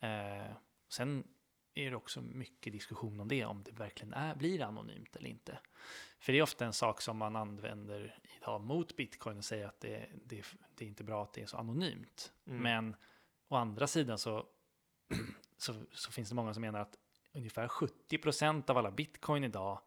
Eh, 0.00 0.56
sen 0.88 1.24
är 1.74 1.90
det 1.90 1.96
också 1.96 2.20
mycket 2.20 2.72
diskussion 2.72 3.20
om 3.20 3.28
det, 3.28 3.44
om 3.44 3.62
det 3.62 3.72
verkligen 3.72 4.12
är, 4.12 4.34
blir 4.34 4.62
anonymt 4.62 5.16
eller 5.16 5.28
inte. 5.28 5.58
För 6.18 6.32
det 6.32 6.38
är 6.38 6.42
ofta 6.42 6.64
en 6.66 6.72
sak 6.72 7.00
som 7.00 7.16
man 7.16 7.36
använder 7.36 8.18
idag 8.36 8.60
mot 8.60 8.96
bitcoin 8.96 9.38
och 9.38 9.44
säger 9.44 9.66
att 9.66 9.80
det, 9.80 10.08
det, 10.24 10.44
det 10.74 10.84
är 10.84 10.88
inte 10.88 11.04
bra 11.04 11.22
att 11.22 11.32
det 11.32 11.42
är 11.42 11.46
så 11.46 11.56
anonymt. 11.56 12.32
Mm. 12.46 12.62
Men 12.62 12.96
å 13.48 13.56
andra 13.56 13.86
sidan 13.86 14.18
så, 14.18 14.46
så, 15.56 15.84
så 15.92 16.12
finns 16.12 16.28
det 16.28 16.34
många 16.34 16.54
som 16.54 16.60
menar 16.60 16.80
att 16.80 16.98
ungefär 17.32 17.68
70% 17.68 18.70
av 18.70 18.78
alla 18.78 18.90
bitcoin 18.90 19.44
idag 19.44 19.80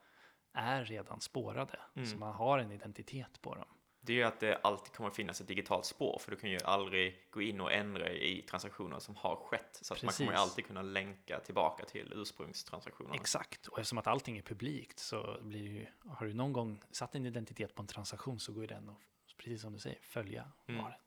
är 0.58 0.86
redan 0.86 1.22
spårade. 1.22 1.80
Mm. 1.96 2.10
Så 2.10 2.18
man 2.18 2.34
har 2.34 2.60
en 2.60 2.72
identitet 2.72 3.42
på 3.42 3.56
dem. 3.56 3.66
Det 4.02 4.14
är 4.14 4.18
ju 4.18 4.24
att 4.24 4.40
det 4.40 4.56
alltid 4.64 4.94
kommer 4.94 5.10
finnas 5.10 5.42
ett 5.42 5.48
digitalt 5.48 5.86
spår, 5.86 6.20
för 6.22 6.32
du 6.32 6.38
kan 6.38 6.50
ju 6.50 6.60
aldrig 6.64 7.28
gå 7.32 7.42
in 7.42 7.62
och 7.62 7.72
ändra 7.72 8.12
i 8.12 8.42
transaktioner 8.42 9.00
som 9.00 9.16
har 9.16 9.36
skett. 9.36 9.80
Så 9.82 9.94
att 9.94 10.04
man 10.04 10.14
kommer 10.14 10.32
ju 10.32 10.38
alltid 10.38 10.66
kunna 10.66 10.82
länka 10.82 11.40
tillbaka 11.40 11.86
till 11.86 12.14
ursprungstransaktionerna. 12.16 13.16
Exakt, 13.16 13.68
och 13.68 13.80
eftersom 13.80 13.98
att 13.98 14.08
allting 14.08 14.38
är 14.38 14.42
publikt 14.42 15.00
så 15.00 15.38
blir 15.42 15.68
ju, 15.68 15.86
har 16.06 16.26
du 16.26 16.34
någon 16.34 16.54
gång 16.54 16.82
satt 16.92 17.16
en 17.16 17.26
identitet 17.26 17.76
på 17.76 17.82
en 17.82 17.88
transaktion 17.88 18.40
så 18.40 18.54
går 18.54 18.64
ju 18.64 18.68
den 18.68 18.90
att, 18.90 18.98
precis 19.38 19.62
som 19.62 19.74
du 19.74 19.80
säger, 19.80 20.00
följa 20.02 20.52
Mm. 20.68 20.84
var 20.84 20.90
den. 20.90 21.00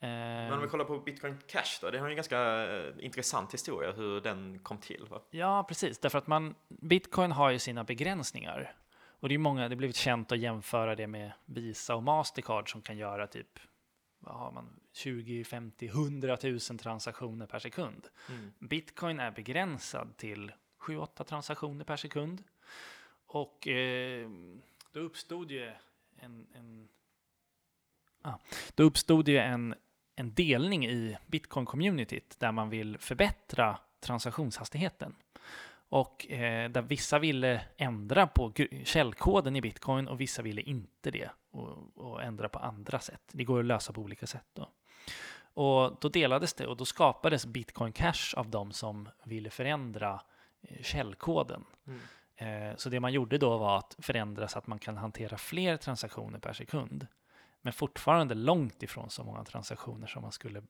Men 0.00 0.52
om 0.52 0.58
vi 0.58 0.64
Eh, 0.64 0.70
kollar 0.70 0.84
på 0.84 0.98
Bitcoin 0.98 1.38
Cash 1.46 1.78
då, 1.80 1.90
det 1.90 1.98
har 1.98 2.06
ju 2.06 2.10
en 2.10 2.16
ganska 2.16 2.66
eh, 2.76 2.92
intressant 2.98 3.54
historia 3.54 3.92
hur 3.92 4.20
den 4.20 4.58
kom 4.58 4.78
till. 4.78 5.06
Va? 5.10 5.20
ja, 5.30 5.64
precis, 5.68 5.98
därför 5.98 6.18
att 6.18 6.26
man, 6.26 6.54
bitcoin 6.68 7.32
har 7.32 7.50
ju 7.50 7.58
sina 7.58 7.84
begränsningar. 7.84 8.74
Och 9.20 9.28
det 9.28 9.34
är 9.34 9.38
många, 9.38 9.62
det 9.62 9.74
har 9.74 9.76
blivit 9.76 9.96
känt 9.96 10.32
att 10.32 10.38
jämföra 10.38 10.94
det 10.94 11.06
med 11.06 11.32
Visa 11.44 11.94
och 11.94 12.02
Mastercard 12.02 12.72
som 12.72 12.82
kan 12.82 12.96
göra 12.96 13.26
typ 13.26 13.58
vad 14.24 14.34
har 14.34 14.52
man, 14.52 14.80
20, 14.92 15.44
50, 15.44 15.86
100 15.86 16.38
000 16.42 16.60
transaktioner 16.60 17.46
per 17.46 17.58
sekund. 17.58 18.08
Mm. 18.28 18.52
Bitcoin 18.58 19.20
är 19.20 19.30
begränsad 19.30 20.16
till 20.16 20.52
7-8 20.80 21.24
transaktioner 21.24 21.84
per 21.84 21.96
sekund. 21.96 22.42
Och 23.26 23.68
eh, 23.68 24.30
då 24.92 25.00
uppstod 25.00 25.50
ju 25.50 25.72
en, 26.16 26.46
en, 26.54 26.88
ah, 28.22 28.38
då 28.74 28.82
uppstod 28.82 29.28
ju 29.28 29.38
en, 29.38 29.74
en 30.16 30.34
delning 30.34 30.86
i 30.86 31.16
Bitcoin-communityt 31.26 32.36
där 32.38 32.52
man 32.52 32.70
vill 32.70 32.98
förbättra 32.98 33.78
transaktionshastigheten. 34.00 35.14
Och 35.88 36.30
eh, 36.30 36.70
där 36.70 36.82
vissa 36.82 37.18
ville 37.18 37.60
ändra 37.76 38.26
på 38.26 38.52
källkoden 38.84 39.56
i 39.56 39.60
Bitcoin 39.60 40.08
och 40.08 40.20
vissa 40.20 40.42
ville 40.42 40.60
inte 40.62 41.10
det 41.10 41.30
och, 41.50 41.96
och 41.96 42.22
ändra 42.22 42.48
på 42.48 42.58
andra 42.58 43.00
sätt. 43.00 43.22
Det 43.32 43.44
går 43.44 43.60
att 43.60 43.64
lösa 43.64 43.92
på 43.92 44.00
olika 44.00 44.26
sätt 44.26 44.46
då. 44.52 44.68
Och 45.54 45.96
då 46.00 46.08
delades 46.08 46.54
det 46.54 46.66
och 46.66 46.76
då 46.76 46.84
skapades 46.84 47.46
Bitcoin 47.46 47.92
Cash 47.92 48.34
av 48.36 48.50
de 48.50 48.72
som 48.72 49.08
ville 49.24 49.50
förändra 49.50 50.20
eh, 50.62 50.82
källkoden. 50.82 51.64
Mm. 51.86 52.00
Eh, 52.36 52.76
så 52.76 52.88
det 52.88 53.00
man 53.00 53.12
gjorde 53.12 53.38
då 53.38 53.58
var 53.58 53.78
att 53.78 53.96
förändra 53.98 54.48
så 54.48 54.58
att 54.58 54.66
man 54.66 54.78
kan 54.78 54.96
hantera 54.96 55.38
fler 55.38 55.76
transaktioner 55.76 56.38
per 56.38 56.52
sekund. 56.52 57.06
Men 57.64 57.72
fortfarande 57.72 58.34
långt 58.34 58.82
ifrån 58.82 59.10
så 59.10 59.24
många 59.24 59.44
transaktioner 59.44 60.06
som 60.06 60.22
man 60.22 60.32
skulle 60.32 60.62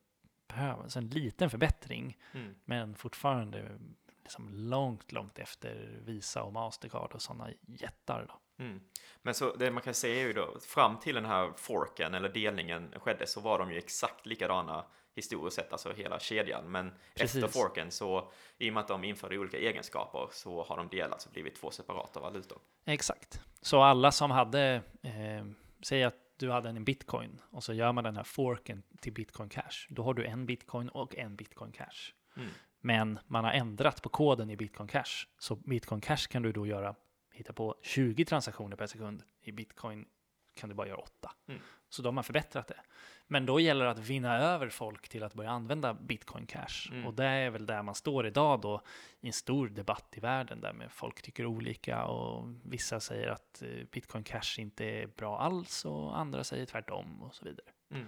behöva. 0.48 0.88
Så 0.88 0.98
en 0.98 1.08
liten 1.08 1.50
förbättring, 1.50 2.18
Mm. 2.32 2.54
men 2.64 2.94
fortfarande 2.94 3.78
liksom 4.22 4.48
långt, 4.48 5.12
långt 5.12 5.38
efter 5.38 6.00
Visa 6.04 6.42
och 6.42 6.52
Mastercard 6.52 7.12
och 7.12 7.22
sådana 7.22 7.50
jättar. 7.66 8.26
Då. 8.28 8.64
Mm. 8.64 8.80
Men 9.22 9.34
så 9.34 9.54
det 9.56 9.70
man 9.70 9.82
kan 9.82 9.94
säga 9.94 10.22
är 10.22 10.26
ju 10.26 10.32
då, 10.32 10.58
fram 10.60 10.98
till 11.00 11.14
den 11.14 11.24
här 11.24 11.52
forken 11.56 12.14
eller 12.14 12.28
delningen 12.28 12.94
skedde 13.00 13.26
så 13.26 13.40
var 13.40 13.58
de 13.58 13.70
ju 13.72 13.78
exakt 13.78 14.26
likadana 14.26 14.84
historiskt 15.16 15.56
sett, 15.56 15.72
alltså 15.72 15.92
hela 15.92 16.18
kedjan. 16.20 16.70
Men 16.70 16.92
Precis. 17.14 17.44
efter 17.44 17.60
forken 17.60 17.90
så, 17.90 18.32
i 18.58 18.70
och 18.70 18.74
med 18.74 18.80
att 18.80 18.88
de 18.88 19.04
införde 19.04 19.38
olika 19.38 19.58
egenskaper, 19.58 20.28
så 20.32 20.64
har 20.64 20.76
de 20.76 20.88
delats 20.88 21.26
och 21.26 21.32
blivit 21.32 21.56
två 21.56 21.70
separata 21.70 22.20
valutor. 22.20 22.58
Exakt. 22.84 23.40
Så 23.60 23.82
alla 23.82 24.12
som 24.12 24.30
hade, 24.30 24.82
eh, 25.02 25.46
säg 25.82 26.04
att 26.04 26.16
du 26.44 26.50
hade 26.50 26.68
en 26.68 26.84
bitcoin 26.84 27.40
och 27.50 27.64
så 27.64 27.72
gör 27.72 27.92
man 27.92 28.04
den 28.04 28.16
här 28.16 28.24
forken 28.24 28.82
till 29.00 29.12
bitcoin 29.12 29.48
cash. 29.48 29.86
Då 29.88 30.02
har 30.02 30.14
du 30.14 30.24
en 30.24 30.46
bitcoin 30.46 30.88
och 30.88 31.16
en 31.16 31.36
bitcoin 31.36 31.72
cash. 31.72 32.12
Mm. 32.36 32.48
Men 32.80 33.18
man 33.26 33.44
har 33.44 33.52
ändrat 33.52 34.02
på 34.02 34.08
koden 34.08 34.50
i 34.50 34.56
bitcoin 34.56 34.88
cash. 34.88 35.26
Så 35.38 35.56
bitcoin 35.56 36.00
cash 36.00 36.28
kan 36.30 36.42
du 36.42 36.52
då 36.52 36.66
göra, 36.66 36.94
hitta 37.32 37.52
på 37.52 37.74
20 37.82 38.24
transaktioner 38.24 38.76
per 38.76 38.86
sekund. 38.86 39.22
I 39.42 39.52
bitcoin 39.52 40.06
kan 40.54 40.68
du 40.68 40.74
bara 40.74 40.88
göra 40.88 40.98
8. 40.98 41.32
Mm. 41.48 41.60
Så 41.88 42.02
de 42.02 42.16
har 42.16 42.24
förbättrat 42.24 42.66
det. 42.66 42.80
Men 43.26 43.46
då 43.46 43.60
gäller 43.60 43.84
det 43.84 43.90
att 43.90 43.98
vinna 43.98 44.38
över 44.38 44.68
folk 44.68 45.08
till 45.08 45.22
att 45.22 45.34
börja 45.34 45.50
använda 45.50 45.94
bitcoin 45.94 46.46
cash. 46.46 46.90
Mm. 46.90 47.06
Och 47.06 47.14
det 47.14 47.24
är 47.24 47.50
väl 47.50 47.66
där 47.66 47.82
man 47.82 47.94
står 47.94 48.26
idag 48.26 48.60
då 48.60 48.82
i 49.20 49.26
en 49.26 49.32
stor 49.32 49.68
debatt 49.68 50.14
i 50.16 50.20
världen 50.20 50.60
där 50.60 50.72
med 50.72 50.92
folk 50.92 51.22
tycker 51.22 51.46
olika 51.46 52.04
och 52.04 52.48
vissa 52.64 53.00
säger 53.00 53.28
att 53.28 53.62
eh, 53.62 53.68
bitcoin 53.90 54.24
cash 54.24 54.58
inte 54.58 54.84
är 54.84 55.06
bra 55.06 55.38
alls 55.38 55.84
och 55.84 56.18
andra 56.18 56.44
säger 56.44 56.66
tvärtom 56.66 57.22
och 57.22 57.34
så 57.34 57.44
vidare. 57.44 57.66
Mm. 57.90 58.06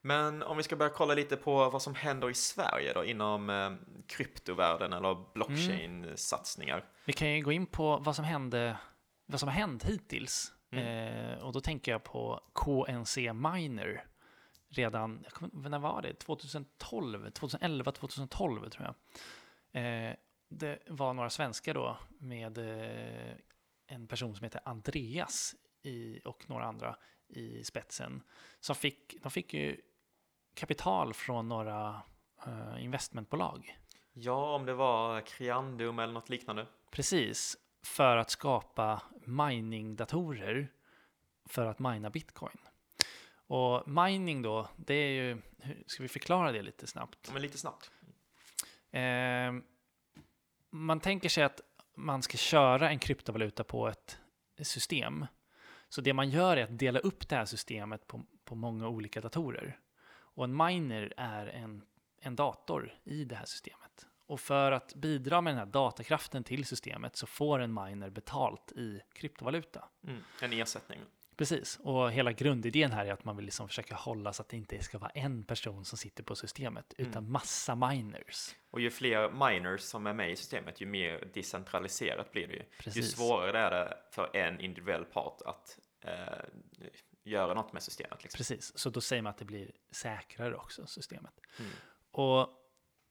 Men 0.00 0.42
om 0.42 0.56
vi 0.56 0.62
ska 0.62 0.76
börja 0.76 0.92
kolla 0.92 1.14
lite 1.14 1.36
på 1.36 1.70
vad 1.70 1.82
som 1.82 1.94
händer 1.94 2.30
i 2.30 2.34
Sverige 2.34 2.92
då 2.92 3.04
inom 3.04 3.50
eh, 3.50 3.72
kryptovärlden 4.06 4.92
eller 4.92 5.24
blockchain-satsningar. 5.34 6.84
Vi 7.04 7.12
kan 7.12 7.30
ju 7.30 7.42
gå 7.42 7.52
in 7.52 7.66
på 7.66 7.96
vad 7.96 8.16
som 8.16 8.24
hände, 8.24 8.76
vad 9.26 9.40
som 9.40 9.48
har 9.48 9.56
hänt 9.56 9.84
hittills. 9.84 10.53
Mm. 10.78 11.32
Eh, 11.32 11.38
och 11.38 11.52
då 11.52 11.60
tänker 11.60 11.92
jag 11.92 12.04
på 12.04 12.40
KNC 12.54 13.32
Miner. 13.32 14.06
Redan, 14.68 15.20
jag 15.22 15.32
kommer, 15.32 15.68
när 15.68 15.78
var 15.78 16.02
det? 16.02 16.14
2012, 16.14 17.30
2011, 17.30 17.92
2012 17.92 18.68
tror 18.68 18.86
jag. 18.86 18.94
Eh, 19.82 20.14
det 20.48 20.78
var 20.86 21.14
några 21.14 21.30
svenskar 21.30 21.74
då 21.74 21.98
med 22.18 22.58
eh, 22.58 23.34
en 23.86 24.06
person 24.06 24.34
som 24.34 24.44
heter 24.44 24.60
Andreas 24.64 25.54
i, 25.82 26.20
och 26.24 26.50
några 26.50 26.64
andra 26.64 26.96
i 27.28 27.64
spetsen. 27.64 28.22
Som 28.60 28.76
fick, 28.76 29.22
de 29.22 29.30
fick 29.30 29.54
ju 29.54 29.80
kapital 30.54 31.14
från 31.14 31.48
några 31.48 32.02
eh, 32.46 32.84
investmentbolag. 32.84 33.78
Ja, 34.12 34.54
om 34.54 34.66
det 34.66 34.74
var 34.74 35.20
Creandum 35.20 35.98
eller 35.98 36.12
något 36.12 36.28
liknande. 36.28 36.66
Precis, 36.90 37.56
för 37.84 38.16
att 38.16 38.30
skapa 38.30 39.02
miningdatorer 39.24 40.68
för 41.44 41.66
att 41.66 41.78
mina 41.78 42.10
bitcoin. 42.10 42.58
Och 43.46 43.88
mining 43.88 44.42
då, 44.42 44.68
det 44.76 44.94
är 44.94 45.10
ju, 45.10 45.42
ska 45.86 46.02
vi 46.02 46.08
förklara 46.08 46.52
det 46.52 46.62
lite 46.62 46.86
snabbt? 46.86 47.30
Men 47.32 47.42
lite 47.42 47.58
snabbt. 47.58 47.90
Eh, 48.90 49.52
man 50.70 51.00
tänker 51.00 51.28
sig 51.28 51.44
att 51.44 51.60
man 51.94 52.22
ska 52.22 52.36
köra 52.36 52.90
en 52.90 52.98
kryptovaluta 52.98 53.64
på 53.64 53.88
ett 53.88 54.18
system. 54.62 55.26
Så 55.88 56.00
det 56.00 56.12
man 56.12 56.30
gör 56.30 56.56
är 56.56 56.64
att 56.64 56.78
dela 56.78 56.98
upp 56.98 57.28
det 57.28 57.36
här 57.36 57.44
systemet 57.44 58.06
på, 58.06 58.24
på 58.44 58.54
många 58.54 58.88
olika 58.88 59.20
datorer. 59.20 59.78
Och 60.10 60.44
en 60.44 60.56
miner 60.56 61.12
är 61.16 61.46
en, 61.46 61.82
en 62.20 62.36
dator 62.36 62.94
i 63.04 63.24
det 63.24 63.36
här 63.36 63.44
systemet. 63.44 64.06
Och 64.26 64.40
för 64.40 64.72
att 64.72 64.94
bidra 64.94 65.40
med 65.40 65.50
den 65.50 65.58
här 65.58 65.66
datakraften 65.66 66.44
till 66.44 66.64
systemet 66.64 67.16
så 67.16 67.26
får 67.26 67.58
en 67.58 67.74
miner 67.74 68.10
betalt 68.10 68.72
i 68.72 69.00
kryptovaluta. 69.12 69.88
Mm. 70.06 70.22
En 70.42 70.52
ersättning. 70.52 71.00
Precis, 71.36 71.78
och 71.82 72.12
hela 72.12 72.32
grundidén 72.32 72.92
här 72.92 73.06
är 73.06 73.12
att 73.12 73.24
man 73.24 73.36
vill 73.36 73.44
liksom 73.44 73.68
försöka 73.68 73.94
hålla 73.94 74.32
så 74.32 74.42
att 74.42 74.48
det 74.48 74.56
inte 74.56 74.82
ska 74.82 74.98
vara 74.98 75.10
en 75.10 75.44
person 75.44 75.84
som 75.84 75.98
sitter 75.98 76.22
på 76.22 76.36
systemet, 76.36 76.94
utan 76.98 77.30
massa 77.30 77.74
miners. 77.74 78.54
Och 78.70 78.80
ju 78.80 78.90
fler 78.90 79.30
miners 79.30 79.80
som 79.80 80.06
är 80.06 80.12
med 80.12 80.30
i 80.30 80.36
systemet, 80.36 80.80
ju 80.80 80.86
mer 80.86 81.30
decentraliserat 81.34 82.32
blir 82.32 82.46
det 82.46 82.52
ju. 82.52 82.58
Ju 82.58 82.66
Precis. 82.78 83.16
svårare 83.16 83.58
är 83.58 83.70
det 83.70 83.96
för 84.10 84.36
en 84.36 84.60
individuell 84.60 85.04
part 85.04 85.42
att 85.42 85.78
eh, 86.00 86.12
göra 87.24 87.54
något 87.54 87.72
med 87.72 87.82
systemet. 87.82 88.22
Liksom. 88.22 88.38
Precis, 88.38 88.78
så 88.78 88.90
då 88.90 89.00
säger 89.00 89.22
man 89.22 89.30
att 89.30 89.38
det 89.38 89.44
blir 89.44 89.70
säkrare 89.90 90.54
också, 90.56 90.86
systemet. 90.86 91.40
Mm. 91.58 91.70
Och 92.10 92.63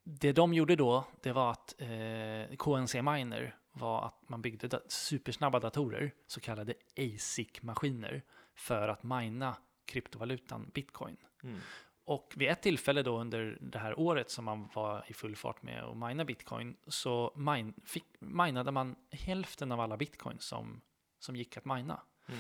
det 0.04 0.32
de 0.32 0.54
gjorde 0.54 0.76
då, 0.76 1.06
det 1.22 1.32
var 1.32 1.52
att 1.52 1.76
eh, 1.78 2.56
KNC 2.58 3.02
Miner 3.02 3.56
var 3.72 4.06
att 4.06 4.30
man 4.30 4.42
byggde 4.42 4.68
da- 4.68 4.82
supersnabba 4.88 5.60
datorer, 5.60 6.12
så 6.28 6.40
kallade 6.40 6.74
ASIC-maskiner, 6.98 8.22
för 8.56 8.88
att 8.88 9.04
mina 9.04 9.58
kryptovalutan 9.86 10.72
bitcoin. 10.74 11.18
Mm. 11.44 11.60
Och 12.06 12.34
vid 12.36 12.50
ett 12.50 12.62
tillfälle 12.62 13.04
då 13.04 13.20
under 13.20 13.58
det 13.62 13.80
här 13.80 14.00
året 14.00 14.30
som 14.30 14.46
man 14.46 14.70
var 14.74 15.06
i 15.08 15.14
full 15.14 15.36
fart 15.36 15.62
med 15.62 15.84
att 15.84 15.98
mina 15.98 16.26
bitcoin, 16.26 16.78
så 16.88 17.34
min, 17.36 17.74
fick, 17.86 18.06
minade 18.20 18.72
man 18.72 18.96
hälften 19.12 19.72
av 19.72 19.80
alla 19.80 19.98
bitcoin 19.98 20.40
som, 20.40 20.82
som 21.20 21.36
gick 21.36 21.58
att 21.58 21.66
mina. 21.66 22.02
Mm. 22.28 22.40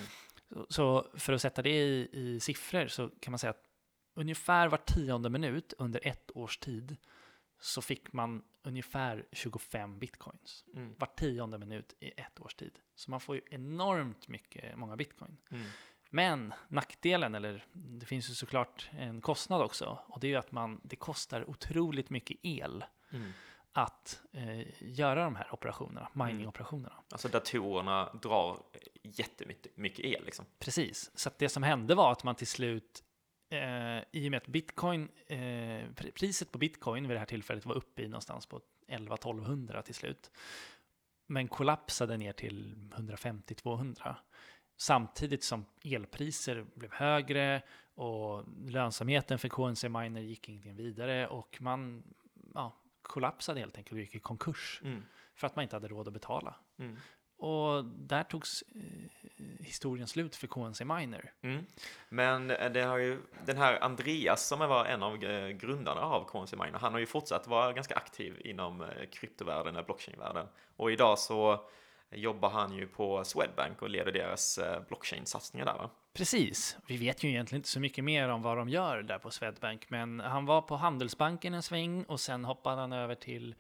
Så, 0.52 0.65
så 0.69 1.08
för 1.13 1.34
att 1.34 1.41
sätta 1.41 1.62
det 1.62 1.69
i, 1.69 2.10
i 2.12 2.39
siffror 2.39 2.88
så 2.88 3.10
kan 3.10 3.32
man 3.32 3.39
säga 3.39 3.52
att 3.52 3.63
ungefär 4.13 4.67
var 4.67 4.78
tionde 4.78 5.30
minut 5.30 5.73
under 5.78 6.08
ett 6.08 6.32
års 6.36 6.58
tid 6.58 6.97
så 7.63 7.82
fick 7.82 8.13
man 8.13 8.43
ungefär 8.63 9.26
25 9.32 9.99
bitcoins. 9.99 10.65
Mm. 10.76 10.95
Var 10.99 11.08
tionde 11.08 11.58
minut 11.58 11.95
i 11.99 12.12
ett 12.17 12.39
års 12.39 12.56
tid. 12.56 12.80
Så 12.95 13.12
man 13.12 13.19
får 13.19 13.36
ju 13.36 13.41
enormt 13.49 14.28
mycket, 14.28 14.78
många 14.78 14.95
bitcoin. 14.95 15.38
Mm. 15.52 15.65
Men 16.10 16.54
nackdelen, 16.67 17.36
eller 17.36 17.65
det 17.73 18.06
finns 18.06 18.30
ju 18.30 18.34
såklart 18.34 18.89
en 18.91 19.21
kostnad 19.21 19.62
också, 19.62 19.99
och 20.08 20.19
det 20.19 20.28
är 20.28 20.30
ju 20.30 20.36
att 20.36 20.52
man, 20.52 20.82
det 20.84 20.95
kostar 20.95 21.49
otroligt 21.49 22.10
mycket 22.10 22.38
el 22.43 22.86
Mm. 23.12 23.32
att 23.71 24.21
eh, 24.32 24.67
göra 24.80 25.23
de 25.23 25.36
här 25.36 25.54
operationerna, 25.54 26.10
miningoperationerna. 26.13 26.93
Alltså 27.12 27.28
datorerna 27.28 28.13
drar 28.13 28.63
jättemycket 29.04 29.78
mycket 29.78 30.06
el 30.06 30.26
liksom. 30.26 30.45
Precis, 30.60 31.12
så 31.15 31.30
att 31.30 31.39
det 31.39 31.49
som 31.49 31.63
hände 31.63 31.95
var 31.95 32.12
att 32.12 32.23
man 32.23 32.36
till 32.36 32.47
slut, 32.47 33.04
eh, 33.54 34.04
i 34.12 34.28
och 34.28 34.32
med 34.32 34.38
att 34.38 34.48
bitcoin, 34.48 35.10
eh, 35.28 35.36
pr- 35.38 36.12
priset 36.12 36.52
på 36.52 36.58
bitcoin 36.58 37.08
vid 37.08 37.16
det 37.16 37.20
här 37.20 37.26
tillfället 37.26 37.66
var 37.66 37.76
uppe 37.76 38.02
i 38.02 38.08
någonstans 38.08 38.46
på 38.46 38.62
11-1200 38.88 39.82
till 39.82 39.96
slut, 39.96 40.32
men 41.28 41.48
kollapsade 41.48 42.18
ner 42.18 42.34
till 42.34 42.76
150-200. 42.96 44.16
Samtidigt 44.78 45.44
som 45.44 45.66
elpriser 45.84 46.66
blev 46.76 46.92
högre 46.92 47.62
och 47.96 48.44
lönsamheten 48.66 49.39
för 49.39 49.50
KNC 49.50 49.89
Miner 49.89 50.22
gick 50.22 50.50
inte 50.50 50.70
vidare 50.70 51.28
och 51.28 51.58
man 51.62 52.04
ja, 52.54 52.76
kollapsade 53.02 53.60
helt 53.60 53.78
enkelt 53.78 53.94
och 53.94 54.00
gick 54.00 54.16
i 54.16 54.20
konkurs 54.20 54.82
Mm. 54.84 55.04
för 55.36 55.48
att 55.48 55.56
man 55.56 55.63
inte 55.63 55.76
hade 55.76 55.88
råd 55.88 56.08
att 56.08 56.13
betala. 56.13 56.56
Mm. 56.78 56.98
Och 57.38 57.86
där 57.86 58.24
togs 58.24 58.63
eh, 58.76 59.43
historien 59.60 60.08
slut 60.08 60.36
för 60.36 60.48
KNC 60.48 60.86
Miner. 60.86 61.32
Mm. 61.41 61.65
Men 62.10 62.52
eh, 62.52 62.72
det 62.72 62.82
har 62.82 62.98
ju, 62.98 63.19
den 63.46 63.58
här 63.58 63.84
Andreas 63.84 64.48
som 64.48 64.60
var 64.60 64.86
en 64.86 65.04
av 65.04 65.24
eh, 65.24 65.50
grundarna 65.50 66.02
av 66.02 66.26
KNC 66.26 66.56
Miner, 66.56 66.80
han 66.80 66.93
har 66.93 67.00
ju 67.00 67.06
fortsatt 67.06 67.48
vara 67.48 67.74
ganska 67.74 67.96
aktiv 67.96 68.41
inom 68.46 68.82
eh, 68.82 68.88
kryptovärlden, 69.12 69.76
eller 69.76 69.86
blockchain-världen. 69.86 70.48
Och 70.76 70.91
idag 70.91 71.19
så 71.19 71.65
jobbar 72.12 72.50
han 72.50 72.74
ju 72.74 72.88
på 72.88 73.24
Swedbank 73.24 73.82
och 73.82 73.89
leder 73.89 74.12
deras 74.12 74.60
blockchain-satsningar 74.88 75.65
där 75.65 75.74
va? 75.74 75.89
Precis, 76.13 76.78
vi 76.88 76.98
vet 76.98 77.24
ju 77.24 77.30
egentligen 77.30 77.60
inte 77.60 77.69
så 77.69 77.80
mycket 77.80 78.04
mer 78.04 78.30
om 78.30 78.41
vad 78.41 78.58
de 78.58 78.69
gör 78.69 79.02
där 79.02 79.19
på 79.19 79.32
Swedbank, 79.32 79.89
men 79.89 80.19
han 80.19 80.46
var 80.46 80.62
på 80.62 80.76
Handelsbanken 80.76 81.54
en 81.54 81.63
sväng 81.63 82.04
och 82.04 82.19
sen 82.19 82.46
hoppade 82.46 82.82
han 82.82 82.93
över 82.93 83.15
till, 83.15 83.56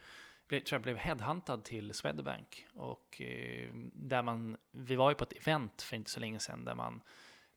tror 0.49 0.63
jag 0.71 0.81
blev 0.81 0.97
headhuntad 0.97 1.63
till 1.63 1.93
Swedbank. 1.93 2.67
Och 2.73 3.21
eh, 3.21 3.69
där 3.93 4.21
man, 4.21 4.57
vi 4.71 4.95
var 4.95 5.09
ju 5.09 5.15
på 5.15 5.23
ett 5.23 5.33
event 5.33 5.81
för 5.81 5.95
inte 5.95 6.11
så 6.11 6.19
länge 6.19 6.39
sedan 6.39 6.65
där 6.65 6.75
man 6.75 7.01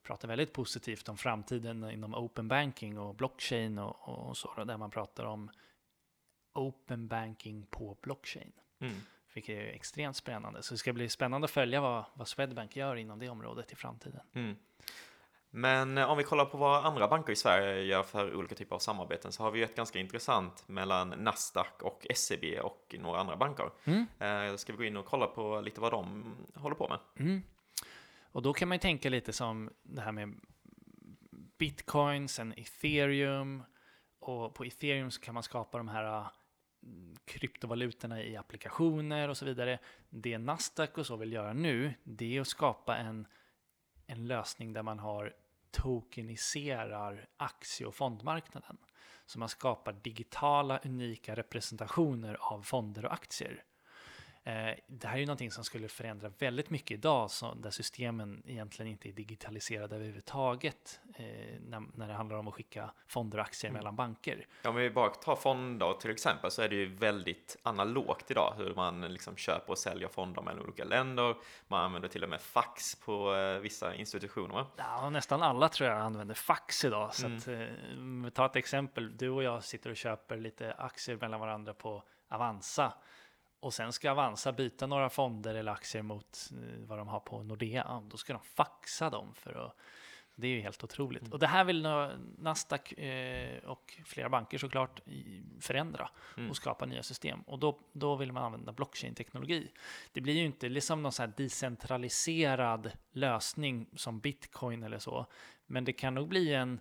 pratade 0.03 0.29
väldigt 0.31 0.53
positivt 0.53 1.09
om 1.09 1.17
framtiden 1.17 1.91
inom 1.91 2.15
open 2.15 2.49
banking 2.49 2.99
och 2.99 3.15
blockchain 3.15 3.79
och, 3.79 4.09
och 4.09 4.37
så, 4.37 4.65
där 4.65 4.77
man 4.77 4.91
pratar 4.91 5.25
om 5.25 5.51
open 6.53 7.09
banking 7.09 7.67
på 7.67 7.97
blockchain. 8.03 8.53
Mm. 8.81 8.95
Vilket 9.35 9.57
är 9.57 9.67
extremt 9.67 10.17
spännande. 10.17 10.63
Så 10.63 10.75
det 10.75 10.79
ska 10.79 10.93
bli 10.93 11.09
spännande 11.09 11.45
att 11.45 11.51
följa 11.51 11.81
vad, 11.81 12.05
vad 12.15 12.29
Swedbank 12.29 12.77
gör 12.77 12.97
inom 12.97 13.19
det 13.19 13.29
området 13.29 13.73
i 13.73 13.77
framtiden. 13.77 14.21
Mm. 14.33 14.57
Men 15.57 15.99
eh, 15.99 16.11
om 16.11 16.19
vi 16.19 16.25
kollar 16.25 16.45
på 16.45 16.59
vad 16.59 16.85
andra 16.85 17.09
banker 17.09 17.33
i 17.33 17.37
Sverige 17.37 17.83
gör 17.83 18.03
för 18.03 18.35
olika 18.35 18.55
typer 18.55 18.75
av 18.75 18.79
samarbeten 18.79 19.33
så 19.33 19.43
har 19.43 19.51
vi 19.51 19.63
ett 19.63 19.77
ganska 19.77 19.99
intressant 19.99 20.69
mellan 20.69 21.09
Nasdaq 21.09 21.83
och 21.83 22.07
SEB 22.15 22.45
och 22.63 22.95
några 22.99 23.21
andra 23.21 23.37
banker. 23.37 23.71
Mm. 23.85 24.07
Eh, 24.19 24.57
ska 24.57 24.73
vi 24.73 24.77
gå 24.77 24.85
in 24.85 24.97
och 24.97 25.07
kolla 25.07 25.27
på 25.27 25.61
lite 25.61 25.81
vad 25.81 25.93
de 25.93 26.35
håller 26.55 26.77
på 26.77 26.89
med? 26.89 27.27
Mm. 27.27 27.43
Och 28.21 28.43
då 28.43 28.53
kan 28.53 28.69
man 28.69 28.75
ju 28.75 28.81
tänka 28.81 29.09
lite 29.09 29.33
som 29.33 29.71
det 29.83 30.01
här 30.01 30.13
med 30.13 30.35
bitcoin, 31.59 32.29
sen 32.29 32.53
ethereum. 32.57 33.63
Och 34.19 34.55
på 34.55 34.65
ethereum 34.65 35.11
så 35.11 35.21
kan 35.21 35.35
man 35.35 35.43
skapa 35.43 35.79
de 35.79 35.89
här 35.89 36.27
mm, 36.83 37.17
kryptovalutorna 37.25 38.23
i 38.23 38.37
applikationer 38.37 39.29
och 39.29 39.37
så 39.37 39.45
vidare. 39.45 39.79
Det 40.09 40.39
Nasdaq 40.39 40.99
och 40.99 41.07
så 41.07 41.17
vill 41.17 41.33
göra 41.33 41.53
nu, 41.53 41.95
det 42.05 42.37
är 42.37 42.41
att 42.41 42.49
skapa 42.49 42.97
en, 42.97 43.27
en 44.07 44.27
lösning 44.27 44.73
där 44.73 44.83
man 44.83 44.99
har 44.99 45.33
tokeniserar 45.83 47.29
aktie 47.37 47.87
och 47.87 47.95
fondmarknaden. 47.95 48.77
Så 49.27 49.39
man 49.39 49.49
skapar 49.49 49.93
digitala 49.93 50.79
unika 50.79 51.37
representationer 51.37 52.37
av 52.41 52.63
fonder 52.63 53.05
och 53.05 53.13
aktier. 53.13 53.65
Eh, 54.47 54.75
det 54.87 55.07
här 55.09 55.15
är 55.15 55.19
ju 55.21 55.27
någonting 55.27 55.51
som 55.51 55.65
skulle 55.65 55.89
förändra 55.89 56.33
väldigt 56.39 56.71
mycket 56.71 56.91
idag, 56.91 57.31
så, 57.31 57.55
där 57.55 57.71
systemen 57.71 58.43
egentligen 58.47 58.91
inte 58.93 59.09
är 59.09 59.13
digitaliserade 59.13 59.95
överhuvudtaget 59.97 61.01
eh, 61.17 61.25
när, 61.61 61.83
när 61.95 62.09
det 62.09 62.15
handlar 62.15 62.37
om 62.37 62.49
att 62.49 62.55
skicka 62.55 62.91
fonder 63.07 63.39
och 63.39 63.45
aktier 63.45 63.71
Mm. 63.71 63.79
mellan 63.79 63.97
banker. 63.97 64.47
Ja, 64.63 64.71
Om 64.71 64.77
vi 64.77 64.91
bara 64.91 65.11
tar 65.11 65.37
fonder 65.37 65.93
till 65.93 66.11
exempel 66.11 66.51
så 66.51 66.63
är 66.63 66.69
det 66.69 66.75
ju 66.77 66.95
väldigt 66.95 67.57
analogt 67.63 68.31
idag 68.31 68.55
hur 68.57 68.75
man 68.75 69.01
liksom 69.01 69.37
köper 69.37 69.71
och 69.73 69.79
säljer 69.79 70.09
fonder 70.09 70.43
mellan 70.43 70.63
olika 70.65 70.85
länder. 70.85 71.37
Man 71.69 71.85
använder 71.85 72.09
till 72.09 72.23
och 72.25 72.29
med 72.31 72.41
fax 72.41 72.95
på 72.95 73.35
eh, 73.35 73.59
vissa 73.59 73.95
institutioner. 73.95 74.67
Ja, 74.77 75.11
nästan 75.11 75.43
alla 75.43 75.69
tror 75.69 75.91
jag 75.91 75.99
använder 76.01 76.35
fax 76.35 76.85
idag. 76.85 77.15
Så 77.15 77.27
Mm. 77.27 77.39
att, 77.39 77.49
eh, 78.29 78.31
tar 78.35 78.47
ett 78.47 78.57
exempel. 78.57 79.17
Du 79.17 79.29
och 79.29 79.43
jag 79.43 79.65
sitter 79.65 79.91
och 79.91 79.97
köper 79.97 80.37
lite 80.37 80.73
aktier 80.75 81.17
mellan 81.17 81.41
varandra 81.41 81.75
på 81.75 82.03
Avanza. 82.29 82.93
Och 83.67 83.75
sen 83.75 83.93
ska 83.93 84.11
Avanza 84.11 84.53
byta 84.53 84.87
några 84.87 85.11
fonder 85.11 85.55
eller 85.55 85.73
aktier 85.73 86.03
mot 86.03 86.51
eh, 86.53 86.87
vad 86.87 86.99
de 86.99 87.09
har 87.09 87.21
på 87.21 87.43
Nordea. 87.43 88.03
Då 88.11 88.17
ska 88.17 88.33
de 88.33 88.43
faxa 88.43 89.11
dem 89.11 89.35
för 89.35 89.67
att 89.67 89.77
det 90.35 90.47
är 90.47 90.51
ju 90.51 90.61
helt 90.61 90.85
otroligt. 90.85 91.23
Mm. 91.23 91.33
Och 91.33 91.39
det 91.39 91.47
här 91.47 91.65
vill 91.65 91.89
Nasdaq 92.39 92.93
eh, 92.93 93.65
och 93.65 93.99
flera 94.05 94.29
banker 94.29 94.59
såklart 94.59 95.01
förändra 95.61 96.09
Mm. 96.37 96.51
och 96.51 96.57
skapa 96.57 96.87
nya 96.87 97.03
system. 97.03 97.41
Och 97.41 97.59
då, 97.59 97.79
då 97.93 98.17
vill 98.17 98.33
man 98.33 98.45
använda 98.45 98.73
blockchain-teknologi. 98.73 99.71
Det 100.13 100.21
blir 100.21 100.35
ju 100.35 100.45
inte 100.45 100.69
liksom 100.69 101.03
någon 101.03 101.13
så 101.13 101.23
här 101.23 101.33
decentraliserad 101.37 102.93
lösning 103.13 103.87
som 103.97 104.21
bitcoin 104.21 104.83
eller 104.83 104.99
så. 104.99 105.27
Men 105.67 105.85
det 105.85 105.93
kan 105.93 106.15
nog 106.15 106.29
bli 106.29 106.55
en, 106.55 106.81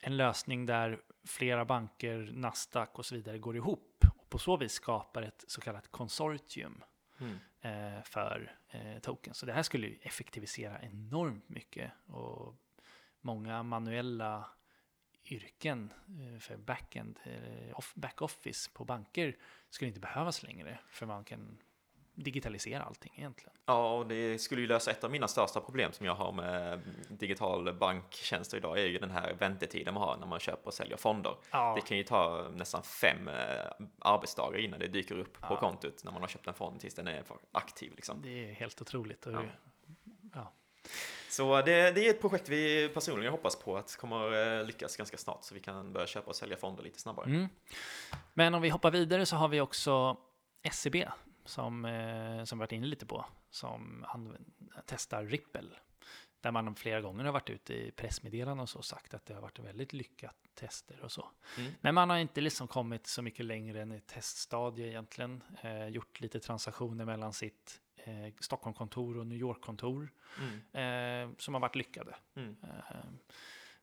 en 0.00 0.16
lösning 0.16 0.66
där 0.66 1.00
flera 1.24 1.64
banker, 1.64 2.30
Nasdaq 2.32 2.98
och 2.98 3.06
så 3.06 3.14
vidare 3.14 3.38
går 3.38 3.56
ihop 3.56 3.87
på 4.28 4.38
så 4.38 4.56
vis 4.56 4.72
skapar 4.72 5.22
ett 5.22 5.44
så 5.48 5.60
kallat 5.60 5.90
konsortium 5.90 6.84
Mm. 7.20 7.38
eh, 7.60 8.02
för 8.02 8.56
eh, 8.68 8.98
token. 8.98 9.34
Så 9.34 9.46
det 9.46 9.52
här 9.52 9.62
skulle 9.62 9.86
ju 9.86 9.98
effektivisera 10.02 10.82
enormt 10.82 11.48
mycket 11.48 11.92
och 12.06 12.54
många 13.20 13.62
manuella 13.62 14.50
yrken 15.24 15.92
eh, 16.08 16.38
för 16.40 16.56
backend, 16.56 17.18
eh, 17.24 17.78
off, 17.78 17.94
backoffice 17.94 18.70
på 18.74 18.84
banker 18.84 19.36
skulle 19.70 19.88
inte 19.88 20.00
behövas 20.00 20.42
längre 20.42 20.78
för 20.88 21.06
man 21.06 21.24
kan 21.24 21.58
digitalisera 22.24 22.82
allting 22.82 23.12
egentligen. 23.16 23.52
Ja, 23.66 23.94
och 23.98 24.06
det 24.06 24.38
skulle 24.38 24.60
ju 24.60 24.66
lösa 24.66 24.90
ett 24.90 25.04
av 25.04 25.10
mina 25.10 25.28
största 25.28 25.60
problem 25.60 25.92
som 25.92 26.06
jag 26.06 26.14
har 26.14 26.32
med 26.32 26.80
digital 27.08 27.74
banktjänster 27.74 28.56
idag 28.56 28.78
är 28.78 28.86
ju 28.86 28.98
den 28.98 29.10
här 29.10 29.34
väntetiden 29.38 29.94
man 29.94 30.02
har 30.02 30.16
när 30.16 30.26
man 30.26 30.40
köper 30.40 30.66
och 30.66 30.74
säljer 30.74 30.96
fonder. 30.96 31.36
Ja, 31.50 31.74
Det 31.74 31.80
kan 31.88 31.96
ju 31.96 32.02
ta 32.04 32.48
nästan 32.54 32.82
fem 32.82 33.28
eh, 33.28 33.34
arbetsdagar 33.98 34.58
innan 34.58 34.80
det 34.80 34.88
dyker 34.88 35.18
upp 35.18 35.40
på 35.40 35.54
Ja. 35.54 35.60
kontot 35.60 36.04
när 36.04 36.12
man 36.12 36.20
har 36.20 36.28
köpt 36.28 36.46
en 36.46 36.54
fond 36.54 36.80
tills 36.80 36.94
den 36.94 37.08
är 37.08 37.24
aktiv. 37.52 37.92
Liksom. 37.96 38.22
det 38.22 38.50
är 38.50 38.52
helt 38.52 38.80
otroligt. 38.82 39.26
Ja. 39.32 39.42
ja. 40.34 40.52
Så 41.30 41.62
det, 41.62 41.90
det 41.90 42.06
är 42.06 42.10
ett 42.10 42.20
projekt 42.20 42.48
vi 42.48 42.88
personligen 42.88 43.32
hoppas 43.32 43.56
på 43.56 43.76
att 43.76 43.96
kommer 43.96 44.58
eh, 44.58 44.64
lyckas 44.66 44.96
ganska 44.96 45.16
snart 45.16 45.44
så 45.44 45.54
vi 45.54 45.60
kan 45.60 45.92
börja 45.92 46.06
köpa 46.06 46.26
och 46.26 46.36
sälja 46.36 46.56
fonder 46.56 46.82
lite 46.82 46.98
snabbare. 47.00 47.26
Mm. 47.26 47.48
Men 48.34 48.54
om 48.54 48.62
vi 48.62 48.68
hoppar 48.68 48.90
vidare 48.90 49.26
så 49.26 49.36
har 49.36 49.48
vi 49.48 49.60
också 49.60 50.16
SEB 50.72 50.96
som, 51.48 51.84
eh, 51.84 52.44
som 52.44 52.58
vi 52.58 52.60
varit 52.60 52.72
inne 52.72 52.86
lite 52.86 53.06
på, 53.06 53.24
som 53.50 54.06
testar 54.86 55.24
Ripple. 55.24 55.68
Där 56.40 56.50
man 56.50 56.74
flera 56.74 57.00
gånger 57.00 57.24
har 57.24 57.32
varit 57.32 57.50
ute 57.50 57.74
i 57.74 57.90
pressmeddelanden 57.90 58.60
och 58.62 58.68
så 58.68 58.82
sagt 58.82 59.14
att 59.14 59.26
det 59.26 59.34
har 59.34 59.40
varit 59.40 59.58
väldigt 59.58 59.92
lyckat 59.92 60.36
tester 60.54 61.00
och 61.00 61.12
så. 61.12 61.30
Mm. 61.58 61.72
Men 61.80 61.94
man 61.94 62.10
har 62.10 62.16
inte 62.16 62.40
liksom 62.40 62.68
kommit 62.68 63.06
så 63.06 63.22
mycket 63.22 63.44
längre 63.46 63.82
än 63.82 63.92
i 63.92 64.00
teststadie 64.00 64.86
egentligen. 64.88 65.42
Eh, 65.62 65.86
gjort 65.88 66.20
lite 66.20 66.40
transaktioner 66.40 67.04
mellan 67.04 67.32
sitt 67.32 67.80
eh, 67.96 68.34
Stockholmkontor 68.40 69.18
och 69.18 69.26
New 69.26 69.38
York-kontor 69.38 70.08
Mm. 70.38 71.30
eh, 71.30 71.36
som 71.38 71.54
har 71.54 71.60
varit 71.60 71.74
lyckade. 71.76 72.16
Mm. 72.36 72.56
Eh, 72.62 72.96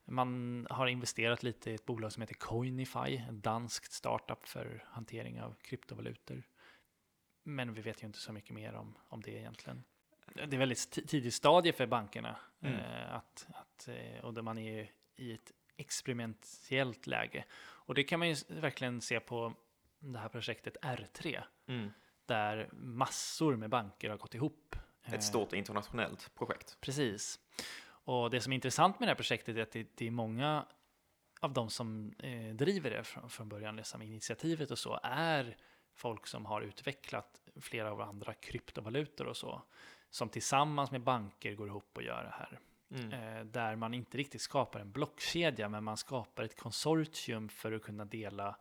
Man 0.08 0.68
har 0.70 0.88
investerat 0.88 1.44
lite 1.44 1.72
i 1.72 1.74
ett 1.76 1.86
bolag 1.86 2.12
som 2.12 2.22
heter 2.22 2.36
Coinify, 2.36 3.18
en 3.18 3.42
danskt 3.42 3.92
startup 3.94 4.48
för 4.48 4.84
hantering 4.88 5.42
av 5.42 5.56
kryptovalutor. 5.62 6.44
Men 7.48 7.74
vi 7.74 7.82
vet 7.82 8.04
ju 8.04 8.08
inte 8.08 8.20
så 8.20 8.32
mycket 8.34 8.52
mer 8.52 8.74
om, 8.74 8.96
om 9.08 9.22
det 9.22 9.32
egentligen. 9.32 9.84
Det 10.34 10.42
är 10.56 10.58
väldigt 10.58 10.78
ti- 10.78 11.08
tidigt 11.08 11.34
stadie 11.34 11.74
för 11.74 11.86
bankerna. 11.88 12.36
Mm. 12.62 12.80
Eh, 12.80 13.16
att, 13.16 13.48
att, 13.54 13.88
eh, 13.88 14.26
och 14.26 14.34
där 14.34 14.42
man 14.42 14.58
är 14.58 14.92
i 15.16 15.34
ett 15.34 15.52
experimentellt 15.78 17.08
läge. 17.08 17.46
Och 17.62 17.96
det 17.96 18.04
kan 18.04 18.20
man 18.20 18.30
ju 18.30 18.36
verkligen 18.48 19.02
se 19.02 19.20
på 19.20 19.54
det 20.00 20.20
här 20.20 20.30
projektet 20.30 20.78
R3, 20.82 21.44
Mm. 21.68 21.92
där 22.26 22.70
massor 22.74 23.56
med 23.56 23.70
banker 23.70 24.10
har 24.10 24.18
gått 24.18 24.36
ihop. 24.36 24.76
Eh, 25.04 25.14
Ett 25.14 25.24
stort 25.24 25.54
internationellt 25.54 26.32
projekt. 26.36 26.78
Precis. 26.82 27.40
Och 27.88 28.30
det 28.30 28.42
som 28.42 28.52
är 28.52 28.56
intressant 28.56 29.00
med 29.00 29.08
det 29.08 29.10
här 29.10 29.16
projektet 29.16 29.58
är 29.58 29.62
att 29.62 29.72
det, 29.72 29.88
det 29.96 30.08
är 30.08 30.12
många 30.12 30.66
av 31.40 31.54
de 31.54 31.70
som 31.70 32.14
eh, 32.20 32.56
driver 32.56 32.90
det 32.92 33.04
från, 33.04 33.30
från 33.30 33.50
början, 33.50 33.76
liksom 33.76 34.02
initiativet 34.02 34.72
och 34.72 34.80
så, 34.80 35.00
är 35.04 35.58
folk 35.96 36.28
som 36.28 36.46
har 36.46 36.62
utvecklat 36.62 37.42
flera 37.62 37.92
av 37.92 38.02
andra 38.02 38.34
kryptovalutor 38.34 39.28
och 39.28 39.38
så, 39.38 39.62
som 40.10 40.30
tillsammans 40.30 40.92
med 40.92 41.02
banker 41.02 41.54
går 41.54 41.68
ihop 41.68 41.92
och 41.98 42.04
gör 42.04 42.24
det 42.24 42.34
här. 42.38 42.60
Mm. 42.90 43.14
Eh, 43.14 43.46
där 43.46 43.76
man 43.76 43.94
inte 43.94 44.18
riktigt 44.18 44.42
skapar 44.42 44.80
en 44.80 44.92
blockkedja, 44.92 45.70
men 45.70 45.84
man 45.84 45.98
skapar 45.98 46.44
ett 46.44 46.60
konsortium 46.60 47.50
för 47.50 47.72
att 47.72 47.82
kunna 47.82 48.06
dela 48.06 48.58